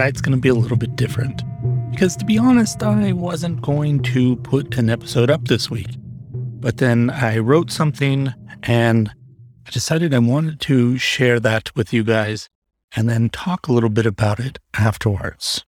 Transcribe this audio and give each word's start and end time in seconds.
tonight's 0.00 0.22
going 0.22 0.34
to 0.34 0.40
be 0.40 0.48
a 0.48 0.54
little 0.54 0.78
bit 0.78 0.96
different. 0.96 1.42
Because 1.90 2.16
to 2.16 2.24
be 2.24 2.38
honest, 2.38 2.82
I 2.82 3.12
wasn't 3.12 3.60
going 3.60 4.02
to 4.04 4.36
put 4.36 4.78
an 4.78 4.88
episode 4.88 5.28
up 5.28 5.46
this 5.46 5.70
week. 5.70 5.90
But 6.32 6.78
then 6.78 7.10
I 7.10 7.36
wrote 7.36 7.70
something 7.70 8.32
and 8.62 9.10
I 9.66 9.70
decided 9.70 10.14
I 10.14 10.20
wanted 10.20 10.58
to 10.60 10.96
share 10.96 11.38
that 11.40 11.76
with 11.76 11.92
you 11.92 12.02
guys 12.02 12.48
and 12.96 13.10
then 13.10 13.28
talk 13.28 13.68
a 13.68 13.72
little 13.74 13.90
bit 13.90 14.06
about 14.06 14.40
it 14.40 14.58
afterwards. 14.72 15.66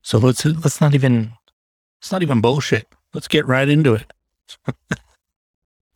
So 0.00 0.18
let's 0.18 0.44
let's 0.44 0.80
not 0.80 0.94
even 0.94 1.32
it's 2.00 2.12
not 2.12 2.22
even 2.22 2.40
bullshit. 2.40 2.86
Let's 3.14 3.26
get 3.26 3.48
right 3.48 3.68
into 3.68 3.94
it. 3.94 4.12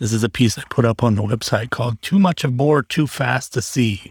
this 0.01 0.13
is 0.13 0.25
a 0.25 0.29
piece 0.29 0.59
I 0.59 0.65
put 0.69 0.85
up 0.85 1.05
on 1.05 1.15
the 1.15 1.23
website 1.23 1.71
called 1.71 2.03
Too 2.03 2.19
Much 2.19 2.43
of 2.43 2.53
More 2.53 2.83
Too 2.83 3.07
Fast 3.07 3.53
to 3.53 3.63
See. 3.63 4.11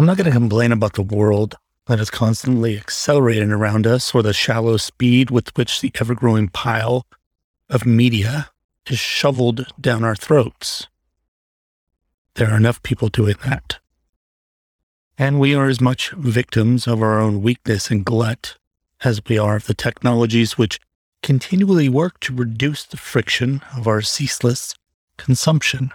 I'm 0.00 0.06
not 0.06 0.16
going 0.16 0.24
to 0.24 0.32
complain 0.32 0.72
about 0.72 0.94
the 0.94 1.02
world 1.02 1.56
that 1.84 2.00
is 2.00 2.08
constantly 2.08 2.74
accelerating 2.78 3.50
around 3.52 3.86
us 3.86 4.14
or 4.14 4.22
the 4.22 4.32
shallow 4.32 4.78
speed 4.78 5.30
with 5.30 5.54
which 5.58 5.82
the 5.82 5.92
ever 6.00 6.14
growing 6.14 6.48
pile 6.48 7.04
of 7.68 7.84
media 7.84 8.48
is 8.86 8.98
shoveled 8.98 9.66
down 9.78 10.02
our 10.02 10.16
throats. 10.16 10.86
There 12.36 12.50
are 12.50 12.56
enough 12.56 12.82
people 12.82 13.08
doing 13.08 13.34
that. 13.44 13.78
And 15.18 15.38
we 15.38 15.54
are 15.54 15.68
as 15.68 15.82
much 15.82 16.12
victims 16.12 16.86
of 16.86 17.02
our 17.02 17.20
own 17.20 17.42
weakness 17.42 17.90
and 17.90 18.02
glut 18.02 18.56
as 19.04 19.20
we 19.28 19.36
are 19.36 19.56
of 19.56 19.66
the 19.66 19.74
technologies 19.74 20.56
which 20.56 20.80
continually 21.22 21.90
work 21.90 22.20
to 22.20 22.34
reduce 22.34 22.84
the 22.84 22.96
friction 22.96 23.60
of 23.76 23.86
our 23.86 24.00
ceaseless 24.00 24.74
consumption. 25.18 25.90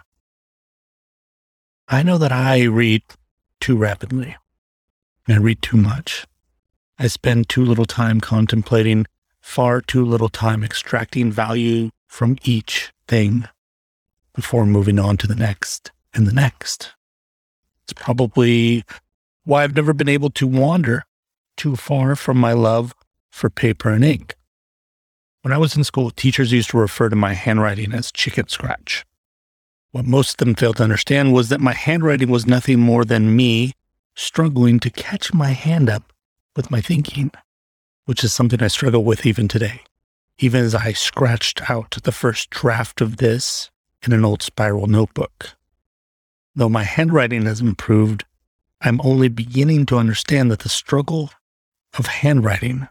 I 1.87 2.03
know 2.03 2.19
that 2.19 2.31
I 2.31 2.65
read 2.65 3.01
too 3.65 3.75
rapidly. 3.75 4.35
I 5.27 5.37
read 5.37 5.59
too 5.63 5.75
much. 5.75 6.27
I 6.99 7.07
spend 7.07 7.49
too 7.49 7.65
little 7.65 7.85
time 7.85 8.21
contemplating, 8.21 9.07
far 9.41 9.81
too 9.81 10.05
little 10.05 10.29
time 10.29 10.63
extracting 10.63 11.31
value 11.31 11.89
from 12.05 12.37
each 12.43 12.93
thing 13.07 13.47
before 14.35 14.67
moving 14.67 14.99
on 14.99 15.17
to 15.17 15.25
the 15.25 15.33
next 15.33 15.91
and 16.13 16.27
the 16.27 16.31
next. 16.31 16.93
It's 17.85 17.93
probably 17.93 18.83
why 19.45 19.63
I've 19.63 19.75
never 19.75 19.93
been 19.93 20.09
able 20.09 20.29
to 20.29 20.45
wander 20.45 21.03
too 21.57 21.75
far 21.75 22.15
from 22.15 22.37
my 22.37 22.53
love 22.53 22.93
for 23.31 23.49
paper 23.49 23.89
and 23.89 24.05
ink. 24.05 24.35
When 25.41 25.51
I 25.51 25.57
was 25.57 25.75
in 25.75 25.83
school, 25.83 26.11
teachers 26.11 26.51
used 26.51 26.69
to 26.69 26.77
refer 26.77 27.09
to 27.09 27.15
my 27.15 27.33
handwriting 27.33 27.93
as 27.93 28.11
chicken 28.11 28.47
scratch. 28.47 29.07
What 29.95 30.05
most 30.05 30.31
of 30.31 30.37
them 30.45 30.55
failed 30.55 30.75
to 30.75 30.83
understand 30.83 31.31
was 31.31 31.47
that 31.47 31.61
my 31.61 31.71
handwriting 31.71 32.29
was 32.29 32.45
nothing 32.45 32.81
more 32.81 33.05
than 33.05 33.33
me 33.33 33.71
struggling 34.13 34.77
to 34.81 34.89
catch 34.89 35.33
my 35.33 35.51
hand 35.51 35.89
up 35.89 36.11
with 36.53 36.69
my 36.69 36.81
thinking, 36.81 37.31
which 38.03 38.21
is 38.21 38.33
something 38.33 38.61
I 38.61 38.67
struggle 38.67 39.05
with 39.05 39.25
even 39.25 39.47
today. 39.47 39.83
Even 40.37 40.65
as 40.65 40.75
I 40.75 40.91
scratched 40.91 41.69
out 41.69 41.91
the 42.03 42.11
first 42.11 42.49
draft 42.49 42.99
of 42.99 43.17
this 43.17 43.71
in 44.05 44.11
an 44.11 44.25
old 44.25 44.41
spiral 44.41 44.87
notebook. 44.87 45.55
Though 46.53 46.67
my 46.67 46.83
handwriting 46.83 47.45
has 47.45 47.61
improved, 47.61 48.25
I'm 48.81 48.99
only 49.01 49.29
beginning 49.29 49.85
to 49.85 49.97
understand 49.97 50.51
that 50.51 50.59
the 50.59 50.67
struggle 50.67 51.29
of 51.97 52.07
handwriting 52.07 52.89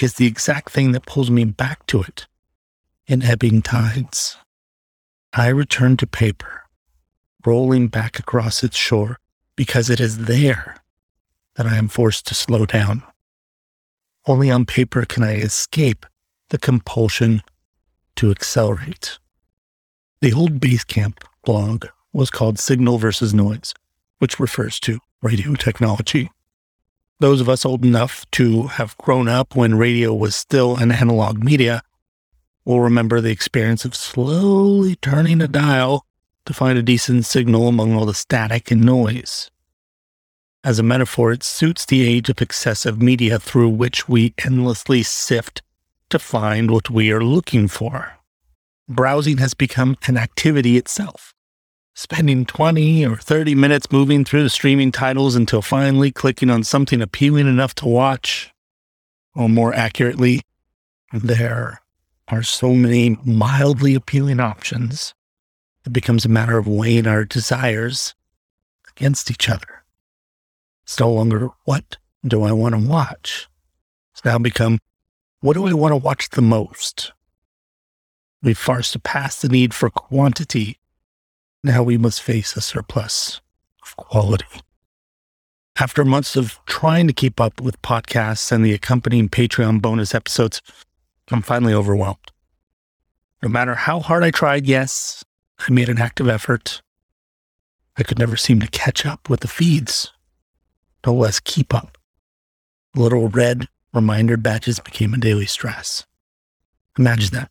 is 0.00 0.14
the 0.14 0.26
exact 0.26 0.72
thing 0.72 0.90
that 0.90 1.06
pulls 1.06 1.30
me 1.30 1.44
back 1.44 1.86
to 1.86 2.02
it 2.02 2.26
in 3.06 3.22
ebbing 3.22 3.62
tides. 3.62 4.38
I 5.32 5.48
return 5.48 5.96
to 5.98 6.06
paper, 6.06 6.62
rolling 7.44 7.88
back 7.88 8.18
across 8.18 8.64
its 8.64 8.76
shore 8.76 9.18
because 9.54 9.90
it 9.90 10.00
is 10.00 10.26
there 10.26 10.76
that 11.56 11.66
I 11.66 11.76
am 11.76 11.88
forced 11.88 12.26
to 12.26 12.34
slow 12.34 12.66
down. 12.66 13.02
Only 14.26 14.50
on 14.50 14.66
paper 14.66 15.04
can 15.04 15.22
I 15.22 15.34
escape 15.34 16.06
the 16.50 16.58
compulsion 16.58 17.42
to 18.16 18.30
accelerate. 18.30 19.18
The 20.20 20.32
old 20.32 20.60
Basecamp 20.60 21.22
blog 21.44 21.86
was 22.12 22.30
called 22.30 22.58
Signal 22.58 22.98
versus 22.98 23.34
Noise, 23.34 23.74
which 24.18 24.40
refers 24.40 24.80
to 24.80 24.98
radio 25.22 25.54
technology. 25.54 26.30
Those 27.20 27.40
of 27.40 27.48
us 27.48 27.64
old 27.64 27.84
enough 27.84 28.24
to 28.32 28.64
have 28.68 28.96
grown 28.98 29.28
up 29.28 29.56
when 29.56 29.76
radio 29.76 30.14
was 30.14 30.36
still 30.36 30.76
an 30.76 30.92
analog 30.92 31.42
media 31.42 31.82
will 32.66 32.82
remember 32.82 33.22
the 33.22 33.30
experience 33.30 33.86
of 33.86 33.94
slowly 33.94 34.96
turning 34.96 35.40
a 35.40 35.48
dial 35.48 36.04
to 36.44 36.52
find 36.52 36.78
a 36.78 36.82
decent 36.82 37.24
signal 37.24 37.68
among 37.68 37.94
all 37.94 38.04
the 38.04 38.12
static 38.12 38.70
and 38.70 38.82
noise. 38.82 39.50
As 40.62 40.78
a 40.78 40.82
metaphor, 40.82 41.32
it 41.32 41.42
suits 41.42 41.86
the 41.86 42.06
age 42.06 42.28
of 42.28 42.42
excessive 42.42 43.00
media 43.00 43.38
through 43.38 43.70
which 43.70 44.08
we 44.08 44.34
endlessly 44.44 45.02
sift 45.02 45.62
to 46.10 46.18
find 46.18 46.70
what 46.70 46.90
we 46.90 47.10
are 47.10 47.24
looking 47.24 47.68
for. 47.68 48.18
Browsing 48.86 49.38
has 49.38 49.54
become 49.54 49.96
an 50.06 50.18
activity 50.18 50.76
itself 50.76 51.32
spending 51.96 52.44
20 52.44 53.06
or 53.06 53.16
30 53.16 53.54
minutes 53.54 53.90
moving 53.90 54.22
through 54.22 54.42
the 54.42 54.50
streaming 54.50 54.92
titles 54.92 55.34
until 55.34 55.62
finally 55.62 56.12
clicking 56.12 56.50
on 56.50 56.62
something 56.62 57.00
appealing 57.00 57.48
enough 57.48 57.74
to 57.74 57.86
watch. 57.86 58.52
Or 59.34 59.48
more 59.48 59.72
accurately, 59.72 60.42
there 61.12 61.80
are 62.28 62.42
so 62.42 62.74
many 62.74 63.18
mildly 63.24 63.94
appealing 63.94 64.40
options. 64.40 65.14
It 65.84 65.92
becomes 65.92 66.24
a 66.24 66.30
matter 66.30 66.58
of 66.58 66.66
weighing 66.66 67.06
our 67.06 67.24
desires 67.24 68.14
against 68.88 69.30
each 69.30 69.48
other. 69.48 69.84
It's 70.84 70.98
no 70.98 71.12
longer 71.12 71.50
what 71.64 71.96
do 72.26 72.42
I 72.42 72.52
want 72.52 72.74
to 72.74 72.80
watch? 72.80 73.48
It's 74.12 74.24
now 74.24 74.38
become 74.38 74.78
what 75.40 75.54
do 75.54 75.66
I 75.66 75.72
want 75.74 75.92
to 75.92 75.96
watch 75.96 76.30
the 76.30 76.42
most? 76.42 77.12
We've 78.42 78.58
far 78.58 78.82
surpassed 78.82 79.42
the 79.42 79.48
need 79.48 79.74
for 79.74 79.90
quantity 79.90 80.78
now 81.66 81.82
we 81.82 81.98
must 81.98 82.22
face 82.22 82.56
a 82.56 82.60
surplus 82.60 83.40
of 83.82 83.96
quality. 83.96 84.46
After 85.80 86.04
months 86.04 86.36
of 86.36 86.60
trying 86.64 87.08
to 87.08 87.12
keep 87.12 87.40
up 87.40 87.60
with 87.60 87.82
podcasts 87.82 88.52
and 88.52 88.64
the 88.64 88.72
accompanying 88.72 89.28
Patreon 89.28 89.82
bonus 89.82 90.14
episodes, 90.14 90.62
I'm 91.30 91.42
finally 91.42 91.74
overwhelmed. 91.74 92.32
No 93.42 93.48
matter 93.48 93.74
how 93.74 94.00
hard 94.00 94.22
I 94.22 94.30
tried, 94.30 94.66
yes, 94.66 95.24
I 95.58 95.72
made 95.72 95.88
an 95.88 95.98
active 95.98 96.28
effort. 96.28 96.82
I 97.96 98.02
could 98.02 98.18
never 98.18 98.36
seem 98.36 98.60
to 98.60 98.66
catch 98.66 99.04
up 99.04 99.28
with 99.28 99.40
the 99.40 99.48
feeds, 99.48 100.12
no 101.04 101.14
less 101.14 101.40
keep 101.40 101.74
up. 101.74 101.98
Little 102.94 103.28
red 103.28 103.68
reminder 103.92 104.36
badges 104.36 104.80
became 104.80 105.14
a 105.14 105.18
daily 105.18 105.46
stress. 105.46 106.06
Imagine 106.98 107.34
that. 107.34 107.50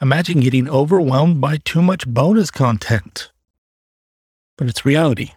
Imagine 0.00 0.40
getting 0.40 0.68
overwhelmed 0.68 1.40
by 1.40 1.56
too 1.58 1.82
much 1.82 2.06
bonus 2.06 2.50
content 2.50 3.30
but 4.56 4.68
it's 4.68 4.84
reality. 4.84 5.32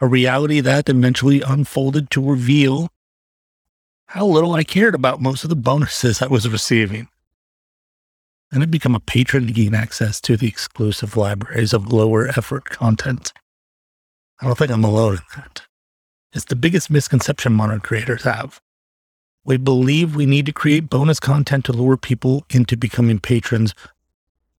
A 0.00 0.06
reality 0.06 0.60
that 0.60 0.88
eventually 0.88 1.40
unfolded 1.40 2.10
to 2.10 2.20
reveal 2.22 2.88
how 4.06 4.26
little 4.26 4.54
I 4.54 4.64
cared 4.64 4.94
about 4.94 5.20
most 5.20 5.44
of 5.44 5.50
the 5.50 5.56
bonuses 5.56 6.22
I 6.22 6.26
was 6.26 6.48
receiving. 6.48 7.08
And 8.52 8.62
I'd 8.62 8.70
become 8.70 8.94
a 8.94 9.00
patron 9.00 9.46
to 9.46 9.52
gain 9.52 9.74
access 9.74 10.20
to 10.22 10.36
the 10.36 10.46
exclusive 10.46 11.16
libraries 11.16 11.72
of 11.72 11.92
lower 11.92 12.28
effort 12.28 12.64
content. 12.66 13.32
I 14.40 14.46
don't 14.46 14.56
think 14.56 14.70
I'm 14.70 14.84
alone 14.84 15.14
in 15.14 15.22
that. 15.36 15.62
It's 16.32 16.44
the 16.44 16.56
biggest 16.56 16.90
misconception 16.90 17.52
modern 17.52 17.80
creators 17.80 18.22
have. 18.22 18.60
We 19.44 19.56
believe 19.56 20.14
we 20.14 20.26
need 20.26 20.46
to 20.46 20.52
create 20.52 20.90
bonus 20.90 21.20
content 21.20 21.64
to 21.66 21.72
lure 21.72 21.96
people 21.96 22.44
into 22.50 22.76
becoming 22.76 23.18
patrons 23.18 23.74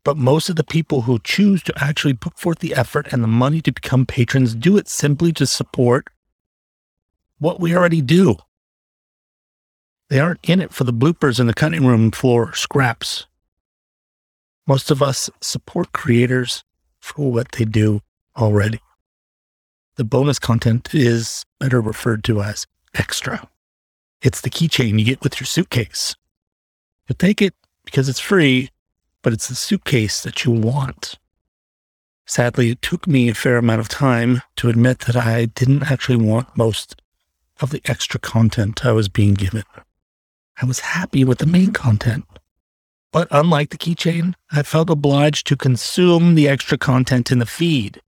but 0.06 0.16
most 0.16 0.48
of 0.48 0.54
the 0.54 0.62
people 0.62 1.02
who 1.02 1.18
choose 1.18 1.64
to 1.64 1.74
actually 1.82 2.14
put 2.14 2.38
forth 2.38 2.60
the 2.60 2.76
effort 2.76 3.12
and 3.12 3.24
the 3.24 3.26
money 3.26 3.60
to 3.60 3.72
become 3.72 4.06
patrons 4.06 4.54
do 4.54 4.76
it 4.76 4.86
simply 4.86 5.32
to 5.32 5.44
support 5.44 6.06
what 7.40 7.58
we 7.58 7.74
already 7.74 8.00
do. 8.00 8.36
They 10.08 10.20
aren't 10.20 10.48
in 10.48 10.60
it 10.60 10.72
for 10.72 10.84
the 10.84 10.92
bloopers 10.92 11.40
in 11.40 11.46
the 11.46 11.54
cutting 11.54 11.86
room 11.86 12.10
floor 12.10 12.54
scraps. 12.54 13.26
Most 14.66 14.90
of 14.90 15.02
us 15.02 15.30
support 15.40 15.92
creators 15.92 16.64
for 17.00 17.30
what 17.30 17.52
they 17.52 17.64
do 17.64 18.00
already. 18.36 18.80
The 19.96 20.04
bonus 20.04 20.38
content 20.38 20.94
is 20.94 21.44
better 21.58 21.80
referred 21.80 22.24
to 22.24 22.42
as 22.42 22.66
extra. 22.94 23.48
It's 24.22 24.40
the 24.40 24.50
keychain 24.50 24.98
you 24.98 25.04
get 25.04 25.22
with 25.22 25.40
your 25.40 25.46
suitcase. 25.46 26.14
You 27.08 27.14
take 27.14 27.40
it 27.40 27.54
because 27.84 28.08
it's 28.08 28.20
free 28.20 28.70
but 29.26 29.32
it's 29.32 29.48
the 29.48 29.56
suitcase 29.56 30.22
that 30.22 30.44
you 30.44 30.52
want. 30.52 31.18
Sadly, 32.26 32.70
it 32.70 32.80
took 32.80 33.08
me 33.08 33.28
a 33.28 33.34
fair 33.34 33.56
amount 33.56 33.80
of 33.80 33.88
time 33.88 34.40
to 34.54 34.68
admit 34.68 35.00
that 35.00 35.16
I 35.16 35.46
didn't 35.46 35.90
actually 35.90 36.24
want 36.24 36.56
most 36.56 37.02
of 37.60 37.70
the 37.70 37.82
extra 37.86 38.20
content 38.20 38.86
I 38.86 38.92
was 38.92 39.08
being 39.08 39.34
given. 39.34 39.64
I 40.60 40.66
was 40.66 40.80
happy 40.80 41.24
with 41.24 41.38
the 41.38 41.46
main 41.46 41.72
content. 41.72 42.24
But 43.12 43.28
unlike 43.30 43.70
the 43.70 43.78
keychain, 43.78 44.34
I 44.50 44.62
felt 44.62 44.90
obliged 44.90 45.46
to 45.46 45.56
consume 45.56 46.34
the 46.34 46.48
extra 46.48 46.78
content 46.78 47.30
in 47.30 47.38
the 47.38 47.46
feed, 47.46 48.00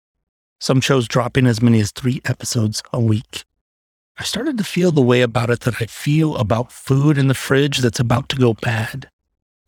some 0.59 0.81
shows 0.81 1.09
dropping 1.09 1.47
as 1.47 1.63
many 1.63 1.81
as 1.81 1.91
three 1.91 2.21
episodes 2.25 2.83
a 2.93 3.01
week. 3.01 3.45
I 4.19 4.25
started 4.25 4.57
to 4.59 4.65
feel 4.65 4.93
the 4.93 5.03
way 5.03 5.21
about 5.21 5.51
it 5.51 5.61
that 5.61 5.81
I 5.81 5.87
feel 5.87 6.37
about 6.37 6.73
food 6.73 7.19
in 7.19 7.29
the 7.29 7.35
fridge 7.35 7.79
that's 7.79 8.01
about 8.01 8.29
to 8.31 8.37
go 8.37 8.55
bad. 8.55 9.11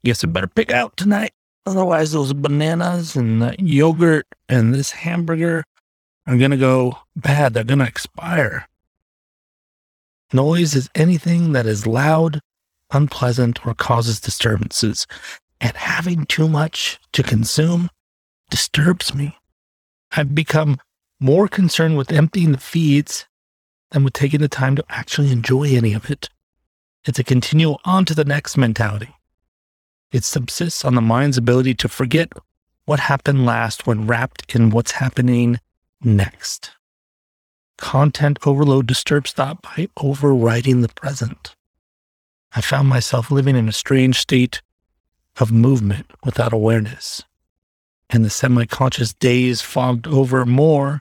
Guess 0.05 0.25
I 0.25 0.29
better 0.29 0.47
pick 0.47 0.73
out 0.73 0.97
tonight. 0.97 1.33
Otherwise, 1.67 2.13
those 2.13 2.33
bananas 2.33 3.15
and 3.15 3.43
that 3.43 3.61
yogurt 3.61 4.27
and 4.49 4.73
this 4.73 4.93
hamburger 4.93 5.65
are 6.27 6.39
going 6.39 6.51
to 6.51 6.57
go 6.57 6.99
bad. 7.15 7.53
They're 7.53 7.65
going 7.65 7.81
to 7.81 7.87
expire. 7.87 8.67
Noise 10.33 10.75
is 10.75 10.91
anything 10.95 11.53
that 11.53 11.67
is 11.67 11.87
loud, 11.87 12.41
unpleasant, 12.91 13.67
or 13.67 13.75
causes 13.75 14.21
disturbances. 14.21 15.07
And 15.61 15.77
having 15.77 16.25
too 16.27 16.49
much 16.49 16.99
to 17.13 17.23
consume 17.23 17.91
disturbs 18.51 19.15
me. 19.15 19.37
I've 20.13 20.35
become 20.35 20.79
more 21.21 21.49
concerned 21.49 21.97
with 21.97 22.13
emptying 22.13 22.53
the 22.53 22.59
feeds 22.59 23.27
than 23.91 24.05
with 24.05 24.13
taking 24.13 24.41
the 24.41 24.49
time 24.49 24.77
to 24.77 24.85
actually 24.89 25.33
enjoy 25.33 25.65
any 25.65 25.93
of 25.95 26.11
it. 26.11 26.29
It's 27.05 27.19
a 27.19 27.25
continual 27.25 27.81
on 27.85 28.05
to 28.07 28.15
the 28.15 28.25
next 28.25 28.57
mentality. 28.57 29.15
It 30.13 30.25
subsists 30.25 30.85
on 30.85 30.95
the 30.95 31.01
mind's 31.01 31.37
ability 31.37 31.75
to 31.75 31.89
forget 31.89 32.33
what 32.85 33.01
happened 33.01 33.45
last 33.45 33.87
when 33.87 34.07
wrapped 34.07 34.55
in 34.55 34.71
what's 34.71 34.93
happening 34.93 35.61
next. 36.03 36.71
Content 37.77 38.39
overload 38.47 38.87
disturbs 38.87 39.33
thought 39.33 39.63
by 39.63 39.89
overriding 39.97 40.81
the 40.81 40.89
present. 40.89 41.55
I 42.55 42.61
found 42.61 42.89
myself 42.89 43.31
living 43.31 43.57
in 43.57 43.69
a 43.69 43.73
strange 43.73 44.19
state 44.19 44.63
of 45.39 45.53
movement 45.53 46.07
without 46.25 46.53
awareness, 46.53 47.23
and 48.11 48.25
the 48.25 48.31
semi 48.31 48.65
conscious 48.65 49.13
daze 49.13 49.61
fogged 49.61 50.07
over 50.07 50.45
more 50.47 51.01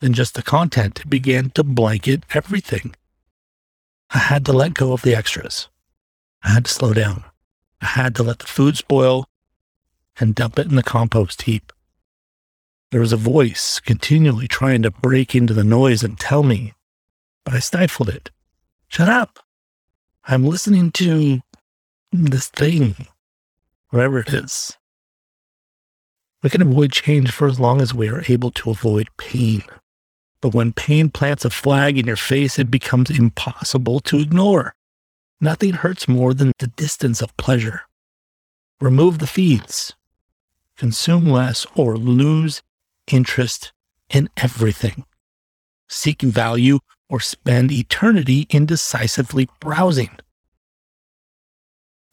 than 0.00 0.12
just 0.12 0.34
the 0.34 0.42
content. 0.42 1.00
It 1.00 1.10
began 1.10 1.50
to 1.50 1.62
blanket 1.62 2.24
everything. 2.34 2.94
I 4.10 4.18
had 4.18 4.44
to 4.46 4.52
let 4.52 4.74
go 4.74 4.92
of 4.92 5.02
the 5.02 5.14
extras. 5.14 5.68
I 6.42 6.50
had 6.50 6.64
to 6.64 6.70
slow 6.70 6.92
down. 6.92 7.24
I 7.80 7.86
had 7.86 8.14
to 8.16 8.22
let 8.22 8.40
the 8.40 8.46
food 8.46 8.76
spoil 8.76 9.26
and 10.18 10.34
dump 10.34 10.58
it 10.58 10.66
in 10.66 10.76
the 10.76 10.82
compost 10.82 11.42
heap. 11.42 11.72
There 12.90 13.00
was 13.00 13.12
a 13.12 13.16
voice 13.16 13.80
continually 13.80 14.48
trying 14.48 14.82
to 14.82 14.90
break 14.90 15.34
into 15.34 15.54
the 15.54 15.64
noise 15.64 16.02
and 16.02 16.18
tell 16.18 16.42
me, 16.42 16.74
but 17.44 17.54
I 17.54 17.58
stifled 17.58 18.10
it. 18.10 18.30
Shut 18.88 19.08
up. 19.08 19.38
I'm 20.24 20.44
listening 20.44 20.92
to 20.92 21.40
this 22.12 22.48
thing, 22.48 22.94
whatever 23.90 24.20
it 24.20 24.32
is. 24.32 24.76
We 26.42 26.50
can 26.50 26.62
avoid 26.62 26.92
change 26.92 27.30
for 27.32 27.48
as 27.48 27.58
long 27.58 27.80
as 27.80 27.92
we 27.92 28.08
are 28.08 28.22
able 28.28 28.50
to 28.52 28.70
avoid 28.70 29.08
pain. 29.16 29.62
But 30.40 30.54
when 30.54 30.72
pain 30.72 31.08
plants 31.08 31.44
a 31.44 31.50
flag 31.50 31.98
in 31.98 32.06
your 32.06 32.16
face, 32.16 32.58
it 32.58 32.70
becomes 32.70 33.10
impossible 33.10 34.00
to 34.00 34.18
ignore. 34.18 34.74
Nothing 35.40 35.74
hurts 35.74 36.06
more 36.06 36.34
than 36.34 36.52
the 36.58 36.68
distance 36.68 37.20
of 37.20 37.36
pleasure. 37.36 37.82
Remove 38.80 39.18
the 39.18 39.26
feeds, 39.26 39.94
consume 40.76 41.26
less, 41.26 41.66
or 41.74 41.96
lose 41.96 42.62
interest 43.10 43.72
in 44.08 44.28
everything. 44.36 45.04
Seek 45.88 46.22
value 46.22 46.78
or 47.12 47.20
spend 47.20 47.70
eternity 47.70 48.46
indecisively 48.48 49.46
browsing. 49.60 50.08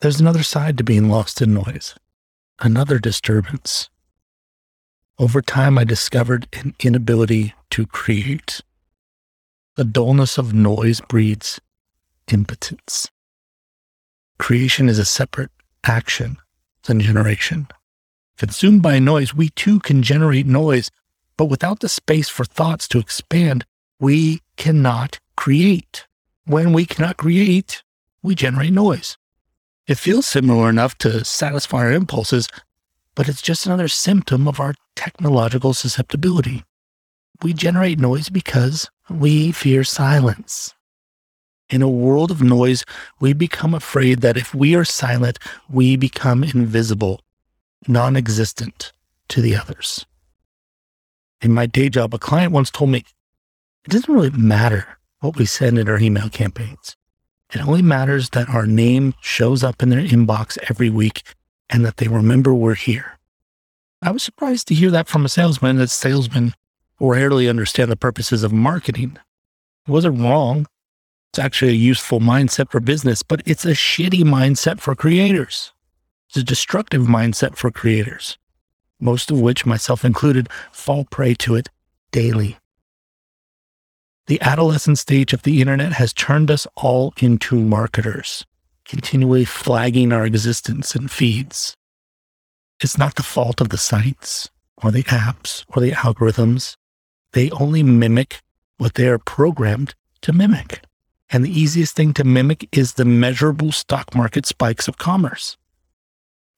There's 0.02 0.20
another 0.20 0.44
side 0.44 0.78
to 0.78 0.84
being 0.84 1.08
lost 1.08 1.42
in 1.42 1.54
noise, 1.54 1.96
another 2.60 3.00
disturbance. 3.00 3.90
Over 5.18 5.42
time, 5.42 5.78
I 5.78 5.86
discovered 5.86 6.50
an 6.52 6.76
inability 6.82 7.54
to 7.70 7.86
create. 7.86 8.60
The 9.78 9.86
dullness 9.86 10.38
of 10.38 10.54
noise 10.54 11.00
breeds 11.00 11.62
impotence. 12.30 13.10
Creation 14.38 14.90
is 14.90 15.00
a 15.00 15.06
separate 15.06 15.52
action 15.86 16.36
than 16.84 17.00
generation. 17.00 17.70
Consumed 18.38 18.82
by 18.82 19.00
noise, 19.00 19.34
we 19.34 19.48
too 19.48 19.80
can 19.80 20.04
generate 20.04 20.46
noise, 20.46 20.92
but 21.38 21.46
without 21.46 21.80
the 21.80 21.88
space 21.88 22.28
for 22.28 22.44
thoughts 22.44 22.86
to 22.90 23.00
expand, 23.00 23.66
we 24.00 24.42
cannot 24.58 25.20
create. 25.36 26.06
When 26.46 26.74
we 26.74 26.86
cannot 26.86 27.18
create, 27.18 27.84
we 28.24 28.36
generate 28.36 28.74
noise. 28.74 29.18
It 29.88 29.98
feels 29.98 30.26
similar 30.26 30.70
enough 30.70 30.98
to 31.00 31.26
satisfy 31.26 31.80
our 31.80 31.92
impulses, 31.92 32.48
but 33.16 33.28
it's 33.28 33.42
just 33.42 33.66
another 33.66 33.88
symptom 33.88 34.48
of 34.48 34.60
our 34.60 34.76
technological 34.96 35.74
susceptibility. 35.74 36.64
We 37.42 37.54
generate 37.54 38.00
noise 38.00 38.30
because 38.30 38.90
we 39.10 39.52
fear 39.52 39.84
silence. 39.84 40.74
In 41.70 41.82
a 41.82 41.90
world 41.90 42.32
of 42.32 42.42
noise, 42.42 42.84
we 43.20 43.34
become 43.34 43.74
afraid 43.74 44.22
that 44.22 44.38
if 44.38 44.56
we 44.56 44.76
are 44.76 44.86
silent, 44.86 45.38
we 45.70 45.96
become 45.96 46.44
invisible, 46.44 47.22
non 47.88 48.16
existent 48.16 48.92
to 49.30 49.42
the 49.42 49.56
others. 49.56 50.06
In 51.42 51.54
my 51.54 51.68
day 51.68 51.90
job, 51.90 52.14
a 52.14 52.20
client 52.20 52.52
once 52.52 52.72
told 52.72 52.90
me 52.90 53.06
it 53.86 53.92
doesn't 53.92 54.14
really 54.14 54.30
matter 54.32 54.88
what 55.22 55.38
we 55.38 55.46
send 55.46 55.78
in 55.78 55.90
our 55.90 56.00
email 56.00 56.30
campaigns. 56.30 56.96
It 57.54 57.62
only 57.62 57.82
matters 57.82 58.30
that 58.32 58.50
our 58.50 58.68
name 58.68 59.16
shows 59.22 59.64
up 59.64 59.82
in 59.82 59.90
their 59.90 60.02
inbox 60.02 60.58
every 60.70 60.90
week 60.90 61.24
and 61.70 61.84
that 61.84 61.98
they 61.98 62.08
remember 62.08 62.54
we're 62.54 62.76
here. 62.76 63.18
I 64.02 64.12
was 64.12 64.24
surprised 64.24 64.68
to 64.68 64.76
hear 64.76 64.92
that 64.92 65.08
from 65.08 65.26
a 65.26 65.30
salesman, 65.30 65.80
as 65.80 65.92
salesmen 65.92 66.54
rarely 67.00 67.50
understand 67.50 67.92
the 67.92 67.98
purposes 67.98 68.44
of 68.44 68.54
marketing. 68.54 69.18
It 69.88 69.92
wasn't 69.92 70.20
wrong. 70.20 70.68
It's 71.32 71.40
actually 71.40 71.72
a 71.72 71.76
useful 71.76 72.20
mindset 72.20 72.70
for 72.72 72.80
business, 72.80 73.24
but 73.24 73.42
it's 73.46 73.66
a 73.66 73.70
shitty 73.70 74.22
mindset 74.22 74.80
for 74.80 74.96
creators. 74.96 75.74
It's 76.30 76.38
a 76.38 76.44
destructive 76.44 77.04
mindset 77.04 77.56
for 77.56 77.72
creators, 77.72 78.38
most 79.00 79.32
of 79.32 79.42
which, 79.42 79.66
myself 79.66 80.06
included, 80.06 80.48
fall 80.72 81.06
prey 81.06 81.34
to 81.36 81.56
it 81.56 81.70
daily. 82.12 82.59
The 84.30 84.42
adolescent 84.42 85.00
stage 85.00 85.34
of 85.34 85.42
the 85.42 85.60
internet 85.60 85.94
has 85.94 86.14
turned 86.14 86.52
us 86.52 86.68
all 86.76 87.16
into 87.18 87.56
marketers, 87.56 88.46
continually 88.86 89.44
flagging 89.44 90.14
our 90.14 90.24
existence 90.24 90.96
in 90.96 91.08
feeds. 91.08 91.74
It's 92.80 92.96
not 92.96 93.16
the 93.16 93.24
fault 93.24 93.60
of 93.60 93.70
the 93.70 93.78
sites 93.80 94.48
or 94.84 94.92
the 94.92 95.02
apps 95.06 95.66
or 95.70 95.82
the 95.82 95.94
algorithms. 95.94 96.76
They 97.32 97.50
only 97.50 97.82
mimic 97.82 98.40
what 98.78 98.94
they 98.94 99.08
are 99.08 99.18
programmed 99.18 99.96
to 100.22 100.32
mimic. 100.32 100.84
And 101.32 101.44
the 101.44 101.60
easiest 101.60 101.96
thing 101.96 102.14
to 102.14 102.24
mimic 102.24 102.70
is 102.72 102.94
the 102.94 103.06
measurable 103.06 103.72
stock 103.72 104.14
market 104.14 104.46
spikes 104.46 104.88
of 104.88 105.00
commerce. 105.00 105.58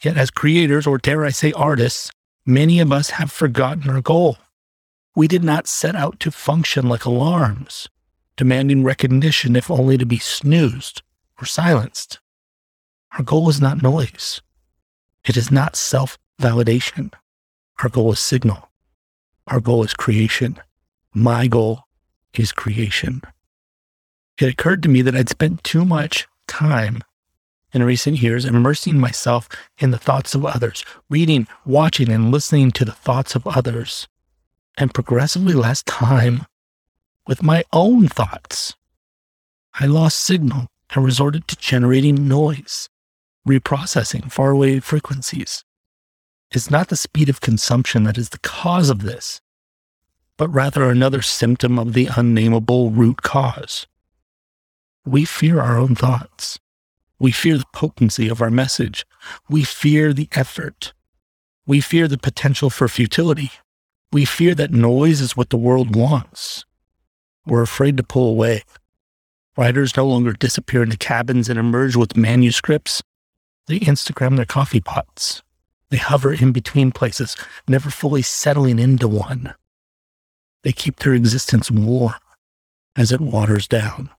Yet, 0.03 0.17
as 0.17 0.29
creators, 0.29 0.85
or 0.85 0.97
dare 0.97 1.23
I 1.23 1.29
say 1.29 1.53
artists, 1.53 2.11
many 2.45 2.81
of 2.81 2.91
us 2.91 3.11
have 3.11 3.31
forgotten 3.31 3.89
our 3.89 4.01
goal. 4.01 4.39
We 5.15 5.27
did 5.27 5.43
not 5.43 5.67
set 5.67 5.95
out 5.95 6.19
to 6.21 6.31
function 6.31 6.87
like 6.87 7.05
alarms, 7.05 7.89
demanding 8.37 8.83
recognition 8.83 9.55
if 9.55 9.69
only 9.69 9.97
to 9.97 10.05
be 10.05 10.19
snoozed 10.19 11.01
or 11.41 11.45
silenced. 11.45 12.19
Our 13.17 13.23
goal 13.23 13.49
is 13.49 13.59
not 13.59 13.81
noise. 13.81 14.41
It 15.25 15.35
is 15.35 15.51
not 15.51 15.75
self 15.75 16.17
validation. 16.41 17.13
Our 17.83 17.89
goal 17.89 18.13
is 18.13 18.19
signal. 18.19 18.69
Our 19.47 19.59
goal 19.59 19.83
is 19.83 19.93
creation. 19.93 20.59
My 21.13 21.47
goal 21.47 21.81
is 22.33 22.51
creation. 22.51 23.21
It 24.39 24.47
occurred 24.47 24.81
to 24.83 24.89
me 24.89 25.01
that 25.01 25.15
I'd 25.15 25.29
spent 25.29 25.63
too 25.63 25.83
much 25.83 26.27
time 26.47 27.01
in 27.73 27.83
recent 27.83 28.21
years 28.21 28.45
immersing 28.45 28.97
myself 28.97 29.49
in 29.77 29.91
the 29.91 29.97
thoughts 29.97 30.33
of 30.35 30.45
others, 30.45 30.85
reading, 31.09 31.47
watching, 31.65 32.09
and 32.09 32.31
listening 32.31 32.71
to 32.71 32.85
the 32.85 32.91
thoughts 32.91 33.35
of 33.35 33.45
others, 33.45 34.07
and 34.77 34.93
progressively 34.93 35.53
less 35.53 35.83
time 35.83 36.45
with 37.27 37.43
my 37.43 37.63
own 37.71 38.07
thoughts. 38.07 38.75
I 39.73 39.85
lost 39.85 40.19
signal 40.19 40.67
and 40.93 41.05
resorted 41.05 41.47
to 41.47 41.55
generating 41.55 42.27
noise, 42.27 42.89
reprocessing 43.47 44.31
faraway 44.31 44.79
frequencies. 44.79 45.63
It's 46.51 46.69
not 46.69 46.89
the 46.89 46.97
speed 46.97 47.29
of 47.29 47.39
consumption 47.39 48.03
that 48.03 48.17
is 48.17 48.29
the 48.29 48.39
cause 48.39 48.89
of 48.89 49.03
this, 49.03 49.39
but 50.35 50.49
rather 50.49 50.89
another 50.89 51.21
symptom 51.21 51.79
of 51.79 51.93
the 51.93 52.09
unnameable 52.15 52.91
root 52.91 53.21
cause. 53.21 53.87
We 55.05 55.25
fear 55.25 55.61
our 55.61 55.77
own 55.77 55.95
thoughts. 55.95 56.59
We 57.19 57.31
fear 57.31 57.57
the 57.57 57.65
potency 57.73 58.27
of 58.27 58.41
our 58.41 58.51
message. 58.51 59.05
We 59.49 59.63
fear 59.63 60.11
the 60.11 60.27
effort. 60.33 60.93
We 61.65 61.79
fear 61.79 62.07
the 62.07 62.17
potential 62.17 62.69
for 62.69 62.87
futility. 62.87 63.51
We 64.11 64.25
fear 64.25 64.53
that 64.55 64.71
noise 64.71 65.21
is 65.21 65.37
what 65.37 65.49
the 65.49 65.57
world 65.57 65.95
wants. 65.95 66.65
We're 67.45 67.61
afraid 67.61 67.95
to 67.97 68.03
pull 68.03 68.29
away. 68.29 68.63
Writers 69.57 69.95
no 69.95 70.05
longer 70.05 70.33
disappear 70.33 70.83
into 70.83 70.97
cabins 70.97 71.49
and 71.49 71.57
emerge 71.57 71.95
with 71.95 72.17
manuscripts. 72.17 73.01
They 73.67 73.79
Instagram 73.79 74.35
their 74.35 74.45
coffee 74.45 74.81
pots. 74.81 75.43
They 75.89 75.97
hover 75.97 76.33
in 76.33 76.51
between 76.51 76.91
places, 76.91 77.35
never 77.67 77.89
fully 77.89 78.21
settling 78.21 78.79
into 78.79 79.07
one. 79.07 79.53
They 80.63 80.71
keep 80.71 80.97
their 80.97 81.13
existence 81.13 81.71
warm 81.71 82.15
as 82.95 83.11
it 83.11 83.21
waters 83.21 83.67
down. 83.67 84.09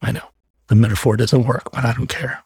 I 0.00 0.12
know 0.12 0.30
the 0.68 0.74
metaphor 0.74 1.16
doesn't 1.16 1.46
work, 1.46 1.70
but 1.72 1.84
I 1.84 1.92
don't 1.92 2.08
care. 2.08 2.44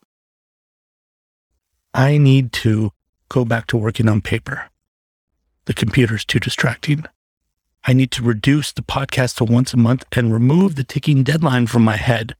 I 1.94 2.18
need 2.18 2.52
to 2.54 2.90
go 3.28 3.44
back 3.44 3.66
to 3.68 3.76
working 3.76 4.08
on 4.08 4.20
paper. 4.20 4.70
The 5.66 5.74
computer's 5.74 6.24
too 6.24 6.40
distracting. 6.40 7.04
I 7.84 7.92
need 7.92 8.10
to 8.12 8.22
reduce 8.22 8.72
the 8.72 8.82
podcast 8.82 9.36
to 9.36 9.44
once 9.44 9.74
a 9.74 9.76
month 9.76 10.04
and 10.12 10.32
remove 10.32 10.74
the 10.74 10.84
ticking 10.84 11.22
deadline 11.22 11.66
from 11.66 11.82
my 11.82 11.96
head. 11.96 12.34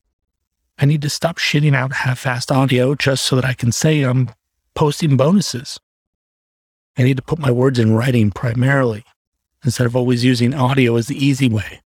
I 0.77 0.85
need 0.85 1.01
to 1.03 1.09
stop 1.09 1.37
shitting 1.37 1.75
out 1.75 1.93
half 1.93 2.23
assed 2.23 2.55
audio 2.55 2.95
just 2.95 3.25
so 3.25 3.35
that 3.35 3.45
I 3.45 3.53
can 3.53 3.71
say 3.71 4.01
I'm 4.01 4.29
posting 4.75 5.17
bonuses. 5.17 5.79
I 6.97 7.03
need 7.03 7.17
to 7.17 7.23
put 7.23 7.39
my 7.39 7.51
words 7.51 7.79
in 7.79 7.95
writing 7.95 8.31
primarily 8.31 9.03
instead 9.63 9.87
of 9.87 9.95
always 9.95 10.23
using 10.23 10.53
audio 10.53 10.95
as 10.95 11.07
the 11.07 11.25
easy 11.25 11.49
way. 11.49 11.81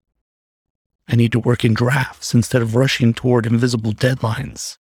I 1.07 1.15
need 1.15 1.31
to 1.31 1.39
work 1.39 1.65
in 1.65 1.73
drafts 1.73 2.33
instead 2.33 2.61
of 2.61 2.75
rushing 2.75 3.13
toward 3.13 3.45
invisible 3.45 3.93
deadlines. 3.93 4.77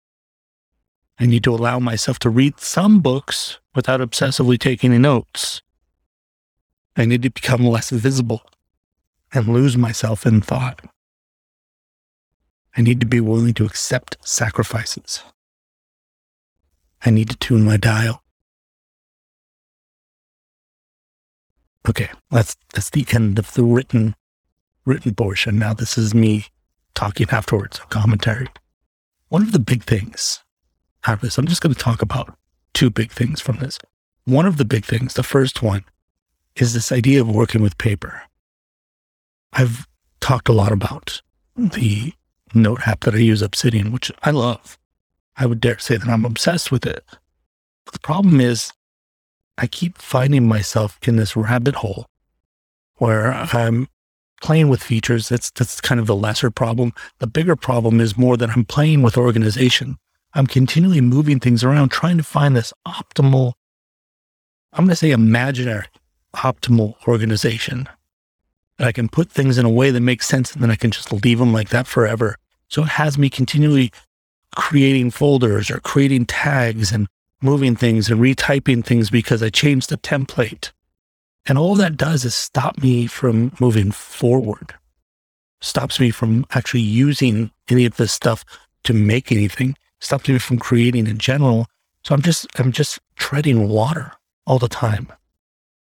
I 1.20 1.26
need 1.26 1.44
to 1.44 1.54
allow 1.54 1.80
myself 1.80 2.20
to 2.20 2.30
read 2.30 2.60
some 2.60 3.00
books 3.00 3.60
without 3.74 4.00
obsessively 4.00 4.60
taking 4.60 5.00
notes. 5.02 5.62
I 6.96 7.06
need 7.06 7.24
to 7.24 7.30
become 7.30 7.66
less 7.66 7.90
visible 7.90 8.42
and 9.34 9.48
lose 9.48 9.78
myself 9.78 10.26
in 10.26 10.42
thought. 10.42 10.82
I 12.78 12.82
need 12.82 13.00
to 13.00 13.06
be 13.06 13.20
willing 13.20 13.54
to 13.56 13.66
accept 13.66 14.18
sacrifices. 14.22 15.24
I 17.06 17.10
need 17.10 17.30
to 17.30 17.38
tune 17.38 17.64
my 17.64 17.78
dial. 17.78 18.22
Okay, 21.88 22.10
that's 22.32 22.56
that's 22.74 22.90
the 22.90 23.06
end 23.14 23.38
of 23.38 23.54
the 23.54 23.64
written 23.64 24.16
written 24.86 25.14
portion. 25.14 25.60
Now 25.60 25.74
this 25.74 25.98
is 25.98 26.16
me 26.16 26.46
talking 26.96 27.28
afterwards, 27.30 27.80
a 27.80 27.88
commentary. 27.88 28.48
One 29.30 29.44
of 29.44 29.52
the 29.52 29.60
big 29.60 29.84
things 29.84 30.44
out 31.06 31.16
of 31.16 31.22
this, 31.22 31.38
I'm 31.38 31.48
just 31.48 31.62
going 31.62 31.74
to 31.74 31.80
talk 31.80 32.02
about 32.02 32.36
two 32.74 32.90
big 32.90 33.12
things 33.12 33.42
from 33.42 33.58
this. 33.58 33.78
One 34.26 34.46
of 34.46 34.58
the 34.58 34.66
big 34.66 34.86
things, 34.86 35.14
the 35.14 35.24
first 35.24 35.62
one, 35.62 35.86
is 36.56 36.74
this 36.74 36.92
idea 36.92 37.22
of 37.22 37.30
working 37.30 37.62
with 37.62 37.78
paper. 37.78 38.24
I've 39.54 39.88
talked 40.22 40.50
a 40.50 40.54
lot 40.54 40.72
about 40.72 41.22
the 41.56 42.14
note 42.54 42.88
app 42.88 43.02
that 43.02 43.16
I 43.16 43.20
use, 43.20 43.42
Obsidian, 43.42 43.92
which 43.92 44.12
I 44.24 44.32
love. 44.32 44.78
I 45.38 45.46
would 45.46 45.60
dare 45.60 45.80
say 45.80 45.98
that 45.98 46.08
I'm 46.08 46.26
obsessed 46.26 46.72
with 46.72 46.86
it. 46.86 47.04
But 47.86 47.94
the 47.94 48.00
problem 48.00 48.40
is, 48.40 48.72
I 49.58 49.68
keep 49.68 49.98
finding 49.98 50.48
myself 50.48 50.98
in 51.04 51.16
this 51.16 51.36
rabbit 51.36 51.76
hole 51.76 52.08
where 52.96 53.32
I'm 53.32 53.88
playing 54.42 54.70
with 54.70 54.84
features. 54.84 55.30
That's 55.30 55.52
that's 55.52 55.80
kind 55.82 56.00
of 56.00 56.08
the 56.08 56.16
lesser 56.16 56.52
problem. 56.52 56.94
The 57.20 57.28
bigger 57.28 57.56
problem 57.56 58.02
is 58.02 58.18
more 58.18 58.38
that 58.38 58.50
I'm 58.50 58.66
playing 58.66 59.02
with 59.02 59.18
organization. 59.18 59.98
I'm 60.34 60.48
continually 60.48 61.00
moving 61.00 61.40
things 61.40 61.64
around, 61.64 61.90
trying 61.90 62.18
to 62.18 62.24
find 62.24 62.56
this 62.56 62.74
optimal. 62.86 63.54
I'm 64.74 64.86
going 64.86 64.90
to 64.90 64.96
say 64.98 65.12
imaginary 65.12 65.86
optimal 66.36 66.96
organization 67.08 67.88
I 68.80 68.92
can 68.92 69.08
put 69.08 69.32
things 69.32 69.58
in 69.58 69.66
a 69.66 69.70
way 69.70 69.92
that 69.92 70.02
makes 70.02 70.28
sense 70.28 70.54
and 70.54 70.62
then 70.62 70.72
I 70.72 70.76
can 70.76 70.92
just 70.92 71.14
leave 71.14 71.40
them 71.40 71.54
like 71.54 71.70
that 71.70 71.88
forever. 71.88 72.36
So 72.68 72.84
it 72.84 72.90
has 72.90 73.18
me 73.18 73.30
continually 73.30 73.92
creating 74.56 75.12
folders 75.12 75.70
or 75.70 75.80
creating 75.80 76.26
tags 76.26 76.92
and 76.92 77.08
moving 77.42 77.76
things 77.76 78.10
and 78.10 78.20
retyping 78.20 78.84
things 78.84 79.10
because 79.10 79.42
I 79.42 79.50
changed 79.50 79.90
the 79.90 79.98
template. 79.98 80.72
And 81.46 81.58
all 81.58 81.76
that 81.76 81.96
does 81.96 82.26
is 82.26 82.36
stop 82.36 82.82
me 82.82 83.08
from 83.08 83.54
moving 83.60 83.92
forward, 83.92 84.74
stops 85.62 86.00
me 86.00 86.10
from 86.10 86.46
actually 86.52 86.82
using 86.82 87.52
any 87.70 87.86
of 87.86 87.98
this 87.98 88.12
stuff 88.12 88.44
to 88.84 88.94
make 88.94 89.32
anything, 89.32 89.76
stops 90.00 90.28
me 90.28 90.40
from 90.40 90.58
creating 90.58 91.08
in 91.08 91.18
general. 91.18 91.68
So 92.04 92.14
I'm 92.16 92.22
just, 92.22 92.48
I'm 92.60 92.72
just 92.72 93.00
treading 93.16 93.70
water 93.70 94.14
all 94.46 94.60
the 94.60 94.68
time. 94.68 95.08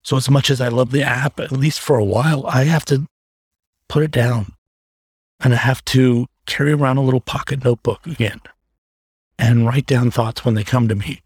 So 0.02 0.16
as 0.16 0.30
much 0.30 0.50
as 0.50 0.60
I 0.60 0.68
love 0.68 0.90
the 0.90 1.02
app, 1.02 1.38
at 1.38 1.52
least 1.52 1.80
for 1.80 1.98
a 1.98 2.04
while, 2.04 2.46
I 2.46 2.64
have 2.64 2.84
to 2.86 3.06
put 3.88 4.02
it 4.02 4.10
down 4.10 4.52
and 5.40 5.52
I 5.52 5.56
have 5.56 5.84
to 5.86 6.26
carry 6.46 6.72
around 6.72 6.96
a 6.96 7.02
little 7.02 7.20
pocket 7.20 7.64
notebook 7.64 8.06
again 8.06 8.40
and 9.38 9.66
write 9.66 9.86
down 9.86 10.10
thoughts 10.10 10.44
when 10.44 10.54
they 10.54 10.64
come 10.64 10.88
to 10.88 10.94
me. 10.94 11.22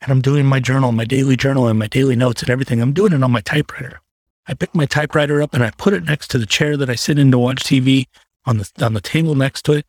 And 0.00 0.10
I'm 0.10 0.22
doing 0.22 0.46
my 0.46 0.60
journal, 0.60 0.92
my 0.92 1.04
daily 1.04 1.36
journal 1.36 1.66
and 1.66 1.78
my 1.78 1.86
daily 1.86 2.16
notes 2.16 2.42
and 2.42 2.50
everything. 2.50 2.80
I'm 2.80 2.92
doing 2.92 3.12
it 3.12 3.22
on 3.22 3.30
my 3.30 3.42
typewriter. 3.42 4.00
I 4.46 4.54
pick 4.54 4.74
my 4.74 4.86
typewriter 4.86 5.42
up 5.42 5.54
and 5.54 5.62
I 5.62 5.70
put 5.70 5.92
it 5.92 6.04
next 6.04 6.28
to 6.28 6.38
the 6.38 6.46
chair 6.46 6.76
that 6.76 6.90
I 6.90 6.94
sit 6.94 7.18
in 7.18 7.30
to 7.30 7.38
watch 7.38 7.62
TV 7.62 8.06
on 8.46 8.58
the, 8.58 8.70
on 8.80 8.94
the 8.94 9.00
table 9.00 9.34
next 9.34 9.62
to 9.66 9.72
it. 9.72 9.86